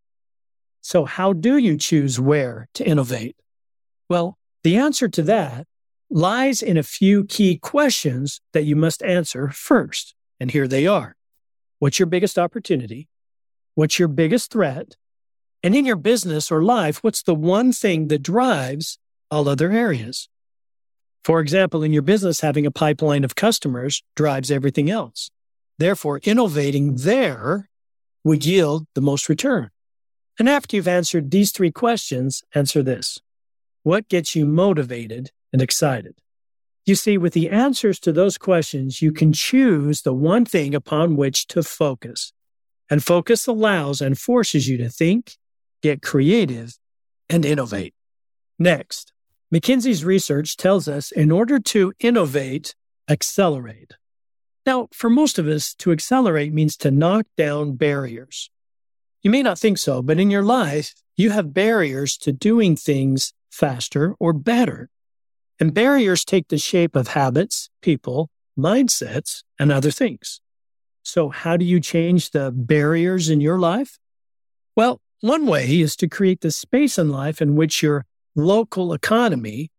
So 0.79 1.03
how 1.03 1.33
do 1.33 1.57
you 1.57 1.75
choose 1.75 2.21
where 2.21 2.69
to 2.75 2.87
innovate? 2.87 3.35
Well, 4.09 4.37
the 4.63 4.77
answer 4.77 5.09
to 5.09 5.21
that 5.23 5.67
lies 6.11 6.61
in 6.61 6.77
a 6.77 6.83
few 6.83 7.23
key 7.23 7.57
questions 7.57 8.41
that 8.51 8.63
you 8.63 8.75
must 8.75 9.01
answer 9.01 9.49
first. 9.49 10.13
And 10.39 10.51
here 10.51 10.67
they 10.67 10.85
are. 10.85 11.15
What's 11.79 11.99
your 11.99 12.05
biggest 12.07 12.37
opportunity? 12.37 13.07
What's 13.75 13.97
your 13.97 14.09
biggest 14.09 14.51
threat? 14.51 14.97
And 15.63 15.75
in 15.75 15.85
your 15.85 15.95
business 15.95 16.51
or 16.51 16.63
life, 16.63 17.03
what's 17.03 17.23
the 17.23 17.33
one 17.33 17.71
thing 17.71 18.09
that 18.09 18.21
drives 18.21 18.99
all 19.29 19.47
other 19.47 19.71
areas? 19.71 20.27
For 21.23 21.39
example, 21.39 21.81
in 21.83 21.93
your 21.93 22.01
business, 22.01 22.41
having 22.41 22.65
a 22.65 22.71
pipeline 22.71 23.23
of 23.23 23.35
customers 23.35 24.03
drives 24.15 24.51
everything 24.51 24.89
else. 24.89 25.29
Therefore, 25.77 26.19
innovating 26.23 26.97
there 26.97 27.69
would 28.23 28.45
yield 28.45 28.87
the 28.95 29.01
most 29.01 29.29
return. 29.29 29.69
And 30.37 30.49
after 30.49 30.75
you've 30.75 30.87
answered 30.87 31.31
these 31.31 31.51
three 31.51 31.71
questions, 31.71 32.43
answer 32.53 32.83
this. 32.83 33.19
What 33.83 34.09
gets 34.09 34.35
you 34.35 34.45
motivated 34.45 35.31
and 35.51 35.61
excited? 35.61 36.15
You 36.85 36.95
see, 36.95 37.17
with 37.17 37.33
the 37.33 37.49
answers 37.49 37.99
to 38.01 38.11
those 38.11 38.37
questions, 38.37 39.01
you 39.01 39.11
can 39.11 39.33
choose 39.33 40.01
the 40.01 40.13
one 40.13 40.45
thing 40.45 40.73
upon 40.73 41.15
which 41.15 41.47
to 41.47 41.63
focus. 41.63 42.33
And 42.89 43.03
focus 43.03 43.47
allows 43.47 44.01
and 44.01 44.17
forces 44.17 44.67
you 44.67 44.77
to 44.77 44.89
think, 44.89 45.37
get 45.81 46.01
creative, 46.01 46.77
and 47.29 47.45
innovate. 47.45 47.93
Next, 48.57 49.13
McKinsey's 49.53 50.03
research 50.03 50.57
tells 50.57 50.87
us 50.87 51.11
in 51.11 51.31
order 51.31 51.59
to 51.59 51.93
innovate, 51.99 52.75
accelerate. 53.09 53.93
Now, 54.65 54.87
for 54.93 55.09
most 55.09 55.39
of 55.39 55.47
us, 55.47 55.73
to 55.75 55.91
accelerate 55.91 56.53
means 56.53 56.77
to 56.77 56.91
knock 56.91 57.25
down 57.37 57.75
barriers. 57.75 58.49
You 59.21 59.31
may 59.31 59.43
not 59.43 59.59
think 59.59 59.77
so, 59.77 60.01
but 60.01 60.19
in 60.19 60.31
your 60.31 60.43
life, 60.43 60.93
you 61.15 61.29
have 61.31 61.53
barriers 61.53 62.17
to 62.17 62.31
doing 62.31 62.75
things 62.75 63.33
faster 63.51 64.15
or 64.19 64.33
better. 64.33 64.89
And 65.61 65.75
barriers 65.75 66.25
take 66.25 66.47
the 66.47 66.57
shape 66.57 66.95
of 66.95 67.09
habits, 67.09 67.69
people, 67.83 68.31
mindsets, 68.57 69.43
and 69.59 69.71
other 69.71 69.91
things. 69.91 70.41
So, 71.03 71.29
how 71.29 71.55
do 71.55 71.63
you 71.63 71.79
change 71.79 72.31
the 72.31 72.51
barriers 72.51 73.29
in 73.29 73.41
your 73.41 73.59
life? 73.59 73.99
Well, 74.75 75.01
one 75.19 75.45
way 75.45 75.79
is 75.79 75.95
to 75.97 76.07
create 76.07 76.41
the 76.41 76.49
space 76.49 76.97
in 76.97 77.09
life 77.09 77.43
in 77.43 77.55
which 77.55 77.83
your 77.83 78.07
local 78.35 78.91
economy 78.91 79.69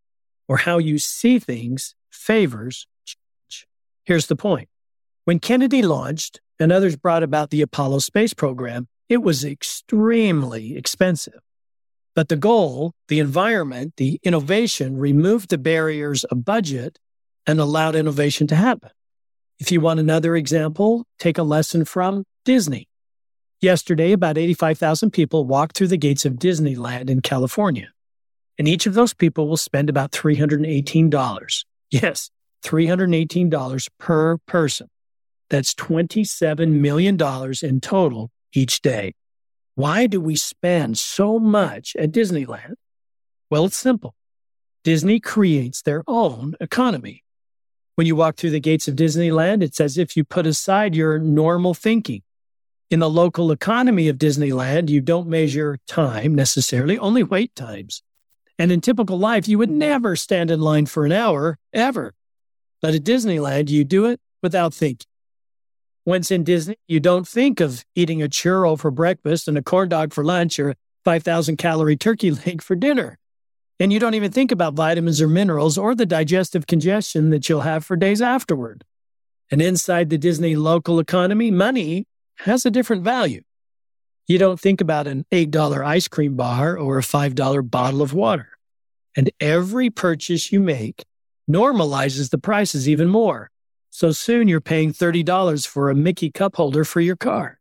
or 0.47 0.59
how 0.59 0.79
you 0.79 1.01
see 1.01 1.41
things 1.41 1.97
favors 2.13 2.87
change. 3.05 3.67
Here's 4.05 4.29
the 4.29 4.37
point. 4.37 4.69
When 5.25 5.41
Kennedy 5.41 5.83
launched 5.83 6.41
and 6.61 6.71
others 6.71 6.95
brought 6.95 7.25
about 7.25 7.51
the 7.51 7.61
Apollo 7.61 8.01
space 8.01 8.35
program, 8.35 8.87
it 9.09 9.21
was 9.21 9.45
extremely 9.45 10.77
expensive. 10.77 11.41
But 12.15 12.29
the 12.29 12.37
goal, 12.37 12.93
the 13.09 13.21
environment, 13.21 13.95
the 13.97 14.21
innovation 14.23 14.99
removed 14.99 15.49
the 15.49 15.59
barriers 15.59 16.25
of 16.25 16.45
budget 16.45 16.99
and 17.47 17.59
allowed 17.59 17.97
innovation 17.97 18.47
to 18.49 18.55
happen. 18.55 18.91
If 19.59 19.73
you 19.73 19.81
want 19.81 20.01
another 20.01 20.37
example, 20.37 21.07
take 21.19 21.39
a 21.39 21.43
lesson 21.43 21.85
from 21.85 22.25
Disney. 22.45 22.89
Yesterday, 23.61 24.13
about 24.13 24.37
85,000 24.37 25.13
people 25.13 25.45
walked 25.45 25.77
through 25.77 25.89
the 25.89 25.97
gates 25.97 26.25
of 26.25 26.35
Disneyland 26.35 27.09
in 27.09 27.21
California. 27.21 27.93
And 28.59 28.67
each 28.69 28.87
of 28.87 28.95
those 28.95 29.15
people 29.15 29.49
will 29.49 29.57
spend 29.57 29.89
about 29.89 30.11
$318. 30.11 31.65
Yes, 31.91 32.31
$318 32.65 33.89
per 33.99 34.39
person. 34.47 34.89
That's 35.49 35.75
$27 35.75 36.73
million 36.73 37.17
in 37.63 37.81
total 37.81 38.31
each 38.53 38.83
day. 38.83 39.15
Why 39.75 40.07
do 40.07 40.21
we 40.21 40.37
spend 40.37 40.99
so 40.99 41.39
much 41.39 41.97
at 41.97 42.13
Disneyland? 42.13 42.75
Well, 43.51 43.65
it's 43.65 43.77
simple. 43.77 44.15
Disney 44.85 45.19
creates 45.19 45.83
their 45.83 46.03
own 46.07 46.55
economy. 46.61 47.25
When 47.95 48.07
you 48.07 48.17
walk 48.17 48.37
through 48.37 48.51
the 48.51 48.61
gates 48.61 48.89
of 48.89 48.97
Disneyland, 48.97 49.63
it's 49.63 49.81
as 49.81 49.97
if 49.97 50.17
you 50.17 50.25
put 50.25 50.47
aside 50.47 50.95
your 50.95 51.19
normal 51.19 51.73
thinking. 51.73 52.23
In 52.91 53.01
the 53.01 53.09
local 53.09 53.51
economy 53.51 54.09
of 54.09 54.19
Disneyland, 54.19 54.91
you 54.91 55.01
don't 55.01 55.29
measure 55.29 55.79
time 55.87 56.35
necessarily, 56.35 56.99
only 56.99 57.23
wait 57.23 57.55
times. 57.55 58.03
And 58.59 58.71
in 58.71 58.81
typical 58.81 59.19
life, 59.19 59.49
you 59.49 59.57
would 59.59 59.71
never 59.71 60.17
stand 60.17 60.51
in 60.51 60.61
line 60.61 60.87
for 60.87 61.07
an 61.07 61.13
hour, 61.13 61.59
ever. 61.73 62.13
But 62.83 62.95
at 62.95 63.05
Disneyland, 63.05 63.71
you 63.71 63.85
do 63.85 64.07
it 64.07 64.21
without 64.43 64.75
thinking. 64.75 65.07
Once 66.05 66.31
in 66.31 66.43
Disney, 66.43 66.77
you 66.89 66.99
don't 66.99 67.29
think 67.29 67.61
of 67.61 67.85
eating 67.95 68.23
a 68.23 68.29
churro 68.29 68.79
for 68.79 68.91
breakfast 68.91 69.47
and 69.47 69.57
a 69.57 69.63
corn 69.63 69.89
dog 69.89 70.13
for 70.13 70.25
lunch 70.25 70.59
or 70.59 70.75
5,000 71.05 71.57
calorie 71.57 71.97
turkey 71.97 72.31
leg 72.47 72.61
for 72.61 72.75
dinner. 72.75 73.19
And 73.79 73.93
you 73.93 73.99
don't 73.99 74.15
even 74.15 74.33
think 74.33 74.53
about 74.53 74.75
vitamins 74.75 75.21
or 75.21 75.29
minerals 75.29 75.79
or 75.79 75.95
the 75.95 76.07
digestive 76.07 76.67
congestion 76.67 77.31
that 77.31 77.49
you'll 77.49 77.61
have 77.63 77.85
for 77.85 77.97
days 77.97 78.21
afterward. 78.21 78.85
And 79.51 79.63
inside 79.63 80.11
the 80.11 80.19
Disney 80.19 80.57
local 80.57 80.99
economy, 80.99 81.51
money 81.51 82.07
has 82.39 82.65
a 82.67 82.71
different 82.71 83.03
value. 83.03 83.43
You 84.27 84.39
don't 84.39 84.59
think 84.59 84.81
about 84.81 85.07
an 85.07 85.25
$8 85.33 85.85
ice 85.85 86.09
cream 86.09 86.37
bar 86.37 86.77
or 86.77 86.99
a 86.99 87.03
$5 87.03 87.71
bottle 87.71 88.03
of 88.03 88.15
water. 88.15 88.49
And 89.17 89.31
every 89.41 89.91
purchase 89.91 90.53
you 90.53 90.61
make 90.61 91.05
normalizes 91.51 92.31
the 92.31 92.39
prices 92.39 92.89
even 92.89 93.09
more. 93.09 93.51
So 93.95 94.11
soon 94.11 94.49
you're 94.49 94.63
paying 94.63 94.95
$30 94.95 95.67
for 95.67 95.91
a 95.91 95.95
Mickey 95.95 96.31
cup 96.31 96.57
holder 96.57 96.83
for 96.83 97.03
your 97.03 97.15
car. 97.15 97.61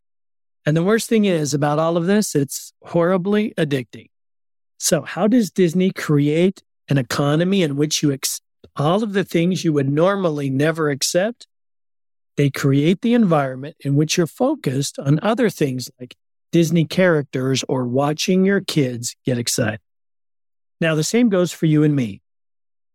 And 0.66 0.78
the 0.78 0.84
worst 0.84 1.10
thing 1.10 1.26
is 1.26 1.54
about 1.54 1.78
all 1.78 1.98
of 1.98 2.06
this, 2.06 2.36
it's 2.36 2.72
horribly 2.86 3.54
addicting. 3.58 4.08
So, 4.78 5.02
how 5.02 5.28
does 5.28 5.52
Disney 5.52 5.92
create 5.92 6.64
an 6.88 6.98
economy 6.98 7.64
in 7.64 7.76
which 7.76 8.02
you 8.02 8.14
accept 8.14 8.46
all 8.78 9.04
of 9.04 9.12
the 9.12 9.26
things 9.26 9.66
you 9.66 9.74
would 9.74 9.90
normally 9.90 10.50
never 10.50 10.90
accept? 10.90 11.48
They 12.38 12.50
create 12.50 13.02
the 13.02 13.14
environment 13.14 13.76
in 13.82 13.98
which 13.98 14.16
you're 14.16 14.26
focused 14.26 15.00
on 15.00 15.20
other 15.22 15.50
things 15.50 15.92
like 16.00 16.16
Disney 16.54 16.86
characters 16.86 17.66
or 17.68 17.86
watching 17.86 18.46
your 18.46 18.62
kids 18.62 19.18
get 19.26 19.38
excited. 19.38 19.82
Now, 20.80 20.96
the 20.96 21.04
same 21.04 21.28
goes 21.28 21.52
for 21.52 21.66
you 21.66 21.84
and 21.84 21.94
me. 21.94 22.22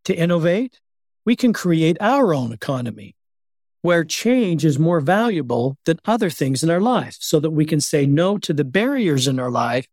To 0.07 0.15
innovate, 0.15 0.81
we 1.27 1.37
can 1.37 1.53
create 1.53 1.99
our 2.01 2.33
own 2.33 2.53
economy 2.53 3.15
where 3.87 4.03
change 4.03 4.65
is 4.65 4.81
more 4.81 4.99
valuable 4.99 5.79
than 5.85 5.97
other 6.05 6.29
things 6.29 6.65
in 6.65 6.69
our 6.69 6.81
life 6.81 7.17
so 7.21 7.39
that 7.39 7.53
we 7.53 7.65
can 7.65 7.81
say 7.81 8.05
no 8.05 8.37
to 8.37 8.53
the 8.53 8.65
barriers 8.65 9.29
in 9.29 9.39
our 9.39 9.49
life 9.49 9.87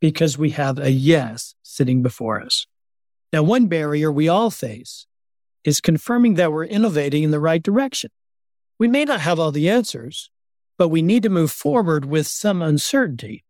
because 0.00 0.38
we 0.38 0.50
have 0.50 0.78
a 0.78 0.92
yes 0.92 1.56
sitting 1.60 2.00
before 2.00 2.40
us. 2.40 2.68
Now, 3.32 3.42
one 3.42 3.66
barrier 3.66 4.12
we 4.12 4.28
all 4.28 4.52
face 4.52 5.08
is 5.64 5.80
confirming 5.80 6.34
that 6.34 6.52
we're 6.52 6.64
innovating 6.64 7.24
in 7.24 7.32
the 7.32 7.40
right 7.40 7.60
direction. 7.60 8.12
We 8.78 8.86
may 8.86 9.04
not 9.04 9.20
have 9.20 9.40
all 9.40 9.50
the 9.50 9.68
answers, 9.68 10.30
but 10.78 10.86
we 10.90 11.02
need 11.02 11.24
to 11.24 11.28
move 11.28 11.50
forward 11.50 12.04
with 12.04 12.28
some 12.28 12.62
uncertainty. 12.62 13.42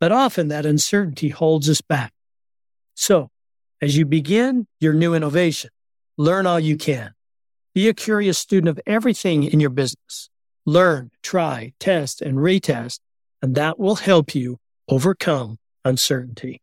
But 0.00 0.10
often 0.10 0.48
that 0.48 0.66
uncertainty 0.66 1.28
holds 1.28 1.70
us 1.70 1.80
back. 1.80 2.12
So, 2.96 3.30
as 3.80 3.96
you 3.96 4.04
begin 4.04 4.66
your 4.80 4.94
new 4.94 5.14
innovation, 5.14 5.70
learn 6.16 6.44
all 6.44 6.58
you 6.58 6.76
can. 6.76 7.14
Be 7.74 7.88
a 7.88 7.94
curious 7.94 8.38
student 8.38 8.68
of 8.68 8.80
everything 8.86 9.44
in 9.44 9.60
your 9.60 9.70
business. 9.70 10.30
Learn, 10.66 11.10
try, 11.22 11.72
test, 11.78 12.20
and 12.20 12.38
retest, 12.38 13.00
and 13.40 13.54
that 13.54 13.78
will 13.78 13.96
help 13.96 14.34
you 14.34 14.58
overcome 14.88 15.58
uncertainty. 15.84 16.60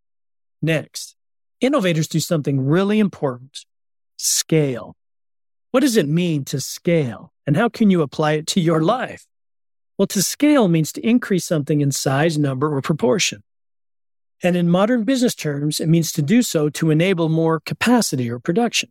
Next, 0.62 1.16
innovators 1.62 2.08
do 2.08 2.20
something 2.20 2.66
really 2.66 3.00
important 3.00 3.66
scale. 4.18 4.96
What 5.72 5.82
does 5.82 5.98
it 5.98 6.08
mean 6.08 6.46
to 6.46 6.60
scale, 6.62 7.34
and 7.46 7.58
how 7.58 7.70
can 7.70 7.90
you 7.90 8.02
apply 8.02 8.34
it 8.34 8.48
to 8.48 8.62
your 8.62 8.82
life? 8.82 9.26
Well, 9.98 10.08
to 10.08 10.22
scale 10.22 10.68
means 10.68 10.92
to 10.94 11.08
increase 11.08 11.46
something 11.46 11.82
in 11.82 11.92
size, 11.92 12.38
number, 12.38 12.76
or 12.76 12.82
proportion. 12.82 13.44
And 14.44 14.56
in 14.56 14.70
modern 14.70 15.04
business 15.04 15.36
terms, 15.36 15.80
it 15.80 15.88
means 15.88 16.12
to 16.14 16.22
do 16.22 16.42
so 16.42 16.70
to 16.70 16.92
enable 16.92 17.30
more 17.30 17.60
capacity 17.60 18.30
or 18.30 18.40
production. 18.40 18.90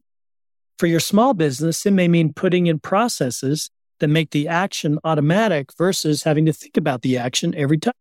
For 0.78 0.86
your 0.86 1.00
small 1.00 1.34
business, 1.34 1.86
it 1.86 1.92
may 1.92 2.08
mean 2.08 2.32
putting 2.32 2.66
in 2.66 2.80
processes 2.80 3.70
that 4.00 4.08
make 4.08 4.30
the 4.30 4.48
action 4.48 4.98
automatic 5.04 5.70
versus 5.78 6.24
having 6.24 6.46
to 6.46 6.52
think 6.52 6.76
about 6.76 7.02
the 7.02 7.16
action 7.16 7.54
every 7.54 7.78
time. 7.78 7.94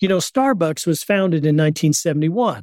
You 0.00 0.08
know, 0.08 0.18
Starbucks 0.18 0.86
was 0.86 1.02
founded 1.02 1.44
in 1.44 1.56
1971 1.56 2.62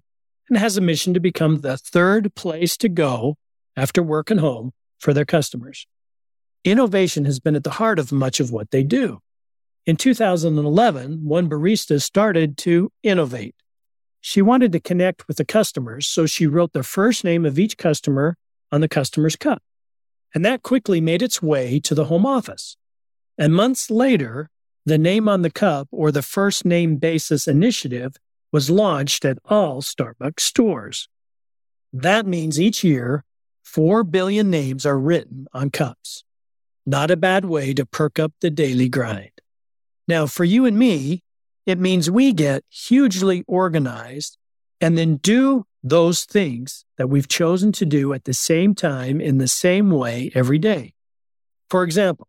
and 0.49 0.57
has 0.57 0.77
a 0.77 0.81
mission 0.81 1.13
to 1.13 1.19
become 1.19 1.61
the 1.61 1.77
third 1.77 2.33
place 2.35 2.75
to 2.77 2.89
go 2.89 3.35
after 3.77 4.01
work 4.01 4.31
and 4.31 4.39
home 4.39 4.71
for 4.97 5.13
their 5.13 5.25
customers. 5.25 5.85
Innovation 6.65 7.25
has 7.25 7.39
been 7.39 7.55
at 7.55 7.63
the 7.63 7.71
heart 7.71 7.99
of 7.99 8.11
much 8.11 8.39
of 8.39 8.51
what 8.51 8.71
they 8.71 8.83
do. 8.83 9.19
In 9.85 9.95
2011, 9.95 11.23
one 11.23 11.49
barista 11.49 12.01
started 12.01 12.57
to 12.57 12.91
innovate. 13.03 13.55
She 14.19 14.41
wanted 14.41 14.73
to 14.73 14.79
connect 14.79 15.27
with 15.27 15.37
the 15.37 15.45
customers, 15.45 16.07
so 16.07 16.25
she 16.25 16.45
wrote 16.45 16.73
the 16.73 16.83
first 16.83 17.23
name 17.23 17.45
of 17.45 17.57
each 17.57 17.77
customer 17.77 18.35
on 18.71 18.81
the 18.81 18.87
customer's 18.87 19.35
cup. 19.35 19.61
And 20.33 20.45
that 20.45 20.63
quickly 20.63 21.01
made 21.01 21.21
its 21.21 21.41
way 21.41 21.79
to 21.81 21.95
the 21.95 22.05
home 22.05 22.25
office. 22.25 22.77
And 23.37 23.53
months 23.53 23.89
later, 23.89 24.49
the 24.85 24.97
name 24.97 25.27
on 25.27 25.41
the 25.41 25.51
cup 25.51 25.87
or 25.91 26.11
the 26.11 26.21
first 26.21 26.65
name 26.65 26.97
basis 26.97 27.47
initiative 27.47 28.15
was 28.51 28.69
launched 28.69 29.25
at 29.25 29.37
all 29.45 29.81
Starbucks 29.81 30.41
stores. 30.41 31.07
That 31.93 32.25
means 32.25 32.59
each 32.59 32.83
year, 32.83 33.23
4 33.63 34.03
billion 34.03 34.49
names 34.49 34.85
are 34.85 34.99
written 34.99 35.47
on 35.53 35.69
cups. 35.69 36.23
Not 36.85 37.11
a 37.11 37.17
bad 37.17 37.45
way 37.45 37.73
to 37.73 37.85
perk 37.85 38.17
up 38.17 38.33
the 38.41 38.49
daily 38.49 38.89
grind. 38.89 39.31
Now, 40.07 40.25
for 40.25 40.43
you 40.43 40.65
and 40.65 40.77
me, 40.77 41.23
it 41.65 41.77
means 41.77 42.09
we 42.09 42.33
get 42.33 42.63
hugely 42.69 43.43
organized 43.47 44.37
and 44.81 44.97
then 44.97 45.17
do 45.17 45.65
those 45.83 46.23
things 46.23 46.83
that 46.99 47.07
we've 47.07 47.29
chosen 47.29 47.71
to 47.71 47.85
do 47.85 48.11
at 48.11 48.25
the 48.25 48.33
same 48.33 48.75
time 48.75 49.21
in 49.21 49.37
the 49.37 49.47
same 49.47 49.89
way 49.89 50.29
every 50.35 50.59
day. 50.59 50.93
For 51.69 51.83
example, 51.83 52.27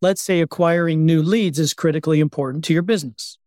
let's 0.00 0.22
say 0.22 0.40
acquiring 0.40 1.04
new 1.04 1.20
leads 1.20 1.58
is 1.58 1.74
critically 1.74 2.20
important 2.20 2.62
to 2.64 2.72
your 2.72 2.82
business. 2.82 3.38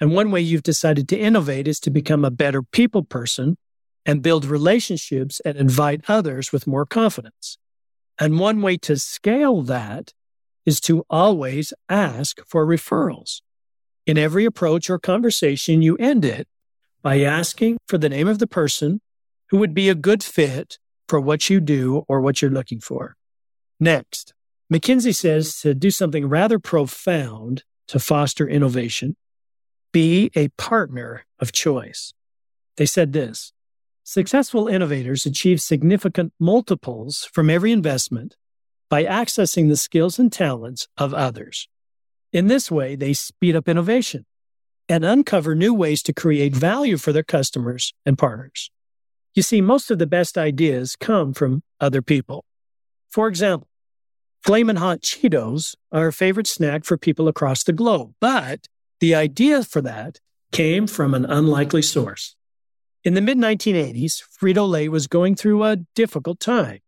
And 0.00 0.12
one 0.12 0.32
way 0.32 0.40
you've 0.40 0.64
decided 0.64 1.08
to 1.10 1.16
innovate 1.16 1.68
is 1.68 1.78
to 1.80 1.90
become 1.90 2.24
a 2.24 2.30
better 2.30 2.60
people 2.60 3.04
person 3.04 3.56
and 4.04 4.20
build 4.20 4.44
relationships 4.44 5.38
and 5.44 5.56
invite 5.56 6.02
others 6.08 6.50
with 6.52 6.66
more 6.66 6.86
confidence. 6.86 7.56
And 8.18 8.40
one 8.40 8.62
way 8.62 8.78
to 8.78 8.96
scale 8.96 9.62
that 9.62 10.12
is 10.66 10.80
to 10.80 11.04
always 11.08 11.72
ask 11.88 12.40
for 12.48 12.66
referrals. 12.66 13.42
In 14.06 14.18
every 14.18 14.44
approach 14.44 14.90
or 14.90 14.98
conversation, 14.98 15.82
you 15.82 15.94
end 15.98 16.24
it 16.24 16.48
by 17.00 17.20
asking 17.20 17.78
for 17.86 17.96
the 17.96 18.08
name 18.08 18.26
of 18.26 18.40
the 18.40 18.48
person 18.48 19.00
who 19.50 19.58
would 19.58 19.74
be 19.74 19.88
a 19.88 19.94
good 19.94 20.22
fit 20.22 20.78
for 21.08 21.20
what 21.20 21.50
you 21.50 21.60
do 21.60 22.04
or 22.08 22.20
what 22.20 22.40
you're 22.40 22.50
looking 22.50 22.80
for. 22.80 23.16
Next, 23.78 24.32
McKinsey 24.72 25.14
says 25.14 25.60
to 25.60 25.74
do 25.74 25.90
something 25.90 26.28
rather 26.28 26.58
profound 26.58 27.64
to 27.88 27.98
foster 27.98 28.48
innovation, 28.48 29.16
be 29.92 30.30
a 30.36 30.48
partner 30.50 31.26
of 31.40 31.50
choice. 31.50 32.12
They 32.76 32.86
said 32.86 33.12
this 33.12 33.52
Successful 34.04 34.68
innovators 34.68 35.26
achieve 35.26 35.60
significant 35.60 36.32
multiples 36.38 37.28
from 37.32 37.50
every 37.50 37.72
investment 37.72 38.36
by 38.88 39.04
accessing 39.04 39.68
the 39.68 39.76
skills 39.76 40.18
and 40.18 40.32
talents 40.32 40.88
of 40.96 41.12
others. 41.14 41.68
In 42.32 42.46
this 42.46 42.70
way, 42.70 42.94
they 42.94 43.12
speed 43.12 43.56
up 43.56 43.68
innovation 43.68 44.26
and 44.88 45.04
uncover 45.04 45.54
new 45.54 45.74
ways 45.74 46.02
to 46.04 46.12
create 46.12 46.54
value 46.54 46.96
for 46.96 47.12
their 47.12 47.22
customers 47.22 47.92
and 48.06 48.18
partners. 48.18 48.70
You 49.40 49.42
see, 49.42 49.62
most 49.62 49.90
of 49.90 49.98
the 49.98 50.06
best 50.06 50.36
ideas 50.36 50.96
come 50.96 51.32
from 51.32 51.62
other 51.80 52.02
people. 52.02 52.44
For 53.08 53.26
example, 53.26 53.68
Flamin' 54.44 54.76
Hot 54.76 55.00
Cheetos 55.00 55.74
are 55.90 56.08
a 56.08 56.12
favorite 56.12 56.46
snack 56.46 56.84
for 56.84 56.98
people 56.98 57.26
across 57.26 57.64
the 57.64 57.72
globe, 57.72 58.12
but 58.20 58.66
the 59.00 59.14
idea 59.14 59.64
for 59.64 59.80
that 59.80 60.20
came 60.52 60.86
from 60.86 61.14
an 61.14 61.24
unlikely 61.24 61.80
source. 61.80 62.36
In 63.02 63.14
the 63.14 63.22
mid 63.22 63.38
1980s, 63.38 64.22
Frito 64.38 64.68
Lay 64.68 64.90
was 64.90 65.06
going 65.06 65.36
through 65.36 65.64
a 65.64 65.76
difficult 65.94 66.38
time. 66.38 66.80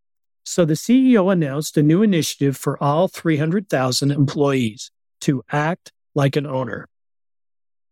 So 0.45 0.67
the 0.67 0.75
CEO 0.75 1.33
announced 1.33 1.79
a 1.79 1.83
new 1.83 2.03
initiative 2.03 2.59
for 2.59 2.77
all 2.85 3.09
300,000 3.09 4.11
employees 4.11 4.91
to 5.23 5.43
act 5.51 5.91
like 6.15 6.37
an 6.37 6.47
owner. 6.47 6.87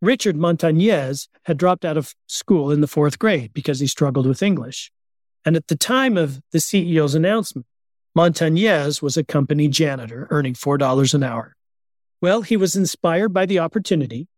Richard 0.01 0.37
Montañez 0.37 1.29
had 1.45 1.59
dropped 1.59 1.85
out 1.85 1.97
of 1.97 2.15
school 2.27 2.71
in 2.71 2.81
the 2.81 2.87
fourth 2.87 3.19
grade 3.19 3.53
because 3.53 3.81
he 3.81 3.87
struggled 3.87 4.27
with 4.27 4.43
English. 4.43 4.91
And 5.45 5.57
at 5.57 5.69
the 5.69 5.77
time 5.77 6.17
of 6.17 6.41
the 6.53 6.59
CEO's 6.59 7.15
announcement, 7.15 7.67
Montañez 8.17 9.03
was 9.03 9.17
a 9.17 9.25
company 9.25 9.69
janitor 9.69 10.27
earning 10.31 10.55
$4 10.55 11.15
an 11.15 11.23
hour. 11.23 11.55
Well, 12.21 12.43
he 12.43 12.57
was 12.57 12.77
inspired 12.77 13.33
by 13.33 13.47
the 13.47 13.59
opportunity 13.59 14.29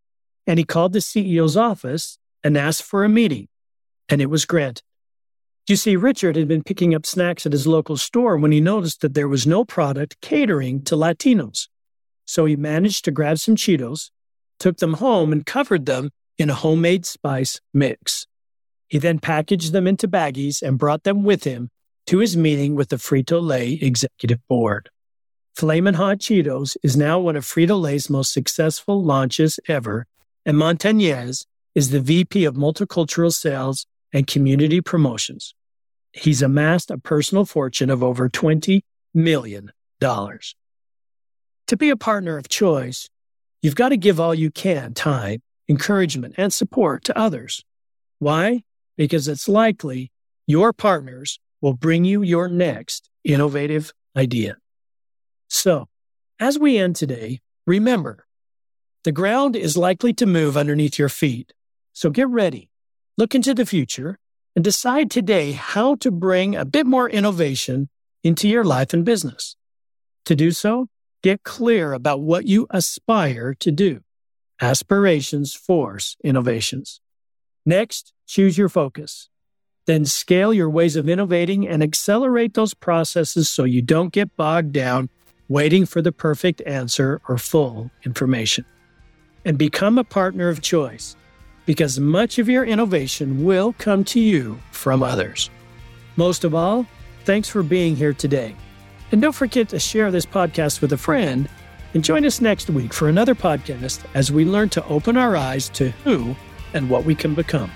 and 0.47 0.59
he 0.59 0.65
called 0.65 0.93
the 0.93 0.99
CEO's 0.99 1.57
office 1.57 2.19
and 2.43 2.57
asked 2.57 2.83
for 2.83 3.05
a 3.05 3.09
meeting, 3.09 3.49
and 4.09 4.21
it 4.21 4.27
was 4.27 4.45
granted. 4.45 4.83
You 5.69 5.77
see, 5.77 5.95
Richard 5.95 6.35
had 6.35 6.49
been 6.49 6.65
picking 6.65 6.93
up 6.95 7.07
snacks 7.07 7.47
at 7.47 7.53
his 7.53 7.69
local 7.69 7.97
store 7.97 8.37
when 8.37 8.51
he 8.51 8.61
noticed 8.61 9.01
that 9.01 9.15
there 9.15 9.29
was 9.29 9.47
no 9.47 9.65
product 9.65 10.21
catering 10.21 10.83
to 10.85 10.97
Latinos. 10.97 11.69
So 12.25 12.45
he 12.47 12.57
managed 12.57 13.05
to 13.05 13.13
grab 13.13 13.39
some 13.39 13.55
Cheetos, 13.55 14.11
took 14.63 14.77
them 14.77 14.95
home, 14.95 15.33
and 15.33 15.45
covered 15.45 15.87
them 15.87 16.11
in 16.39 16.49
a 16.49 16.55
homemade 16.55 17.05
spice 17.05 17.61
mix. 17.75 18.29
He 18.87 18.97
then 18.97 19.19
packaged 19.19 19.73
them 19.73 19.89
into 19.89 20.07
baggies 20.07 20.63
and 20.63 20.79
brought 20.79 21.03
them 21.03 21.25
with 21.25 21.43
him 21.43 21.69
to 22.07 22.19
his 22.19 22.37
meeting 22.37 22.77
with 22.77 22.89
the 22.89 22.97
Frito 22.97 23.43
Lay 23.43 23.73
executive 23.73 24.39
board. 24.49 24.89
Flamin' 25.57 25.95
Hot 25.95 26.19
Cheetos 26.19 26.77
is 26.85 26.97
now 26.97 27.19
one 27.19 27.35
of 27.35 27.45
Frito 27.45 27.81
Lay's 27.81 28.09
most 28.09 28.33
successful 28.33 29.03
launches 29.03 29.59
ever, 29.67 30.07
and 30.47 30.57
Montañez 30.57 31.45
is 31.75 31.91
the 31.91 32.01
VP 32.01 32.45
of 32.45 32.55
Multicultural 32.55 33.33
Sales 33.33 33.87
and 34.13 34.29
community 34.29 34.81
promotions. 34.81 35.57
He's 36.13 36.41
amassed 36.41 36.93
a 36.93 36.99
personal 36.99 37.47
fortune 37.47 37.91
of 37.91 38.03
over 38.05 38.29
$20 38.29 38.83
million. 39.13 39.73
To 40.01 41.77
be 41.77 41.91
a 41.91 41.97
partner 41.97 42.37
of 42.37 42.49
choice, 42.49 43.09
you've 43.63 43.75
got 43.75 43.91
to 43.91 43.97
give 43.97 44.21
all 44.21 44.35
you 44.35 44.51
can 44.51 44.93
time, 44.93 45.43
encouragement, 45.69 46.35
and 46.37 46.53
support 46.53 47.05
to 47.05 47.19
others. 47.19 47.65
Why? 48.19 48.63
Because 48.97 49.29
it's 49.29 49.49
likely 49.49 50.13
your 50.47 50.73
partners 50.73 51.41
will 51.61 51.75
bring 51.75 52.05
you 52.05 52.23
your 52.23 52.49
next 52.49 53.09
innovative 53.25 53.93
idea. 54.17 54.57
So, 55.49 55.89
as 56.39 56.59
we 56.59 56.77
end 56.77 56.97
today, 56.97 57.41
remember 57.67 58.27
the 59.05 59.13
ground 59.13 59.57
is 59.57 59.77
likely 59.77 60.13
to 60.15 60.27
move 60.27 60.57
underneath 60.57 60.99
your 60.99 61.09
feet. 61.09 61.53
So 61.93 62.11
get 62.11 62.29
ready 62.29 62.71
look 63.19 63.35
into 63.35 63.55
the 63.55 63.67
future, 63.67 64.19
and 64.55 64.65
decide 64.65 65.11
today 65.11 65.53
how 65.53 65.95
to 65.97 66.11
bring 66.11 66.55
a 66.55 66.65
bit 66.65 66.87
more 66.87 67.09
innovation 67.09 67.89
into 68.23 68.49
your 68.49 68.65
life 68.65 68.93
and 68.93 69.05
business. 69.05 69.57
To 70.27 70.37
do 70.37 70.51
so, 70.51 70.89
get 71.23 71.43
clear 71.43 71.93
about 71.93 72.21
what 72.21 72.47
you 72.47 72.67
aspire 72.71 73.55
to 73.55 73.71
do. 73.71 74.01
Aspirations 74.61 75.55
force 75.55 76.17
innovations. 76.23 77.01
Next, 77.65 78.13
choose 78.27 78.59
your 78.59 78.69
focus. 78.69 79.29
Then 79.87 80.05
scale 80.05 80.55
your 80.55 80.71
ways 80.71 80.95
of 80.95 81.09
innovating 81.09 81.67
and 81.67 81.83
accelerate 81.83 82.55
those 82.55 82.75
processes 82.75 83.51
so 83.51 83.65
you 83.65 83.83
don't 83.83 84.13
get 84.13 84.37
bogged 84.37 84.73
down 84.73 85.09
waiting 85.49 85.85
for 85.85 86.01
the 86.01 86.13
perfect 86.13 86.63
answer 86.67 87.21
or 87.29 87.37
full 87.39 87.91
information. 88.05 88.65
And 89.45 89.59
become 89.59 89.99
a 89.99 90.05
partner 90.05 90.49
of 90.49 90.63
choice 90.63 91.17
because 91.67 91.99
much 91.99 92.39
of 92.39 92.49
your 92.49 92.65
innovation 92.65 93.45
will 93.45 93.75
come 93.79 94.05
to 94.05 94.21
you 94.21 94.59
from 94.71 95.03
others. 95.03 95.51
Most 96.17 96.45
of 96.45 96.55
all, 96.55 96.87
thanks 97.25 97.49
for 97.49 97.63
being 97.63 97.97
here 97.97 98.13
today. 98.13 98.55
And 99.13 99.21
don't 99.21 99.35
forget 99.35 99.69
to 99.69 99.79
share 99.79 100.11
this 100.11 100.25
podcast 100.25 100.81
with 100.81 100.93
a 100.95 100.97
friend 100.97 101.49
and 101.93 102.03
join 102.03 102.25
us 102.25 102.41
next 102.41 102.71
week 102.71 102.95
for 102.95 103.11
another 103.11 103.35
podcast 103.35 104.05
as 104.15 104.33
we 104.33 104.47
learn 104.47 104.71
to 104.71 104.85
open 104.87 105.19
our 105.19 105.37
eyes 105.37 105.69
to 105.71 105.91
who 106.05 106.35
and 106.73 106.89
what 106.89 107.05
we 107.05 107.15
can 107.15 107.35
become. 107.35 107.71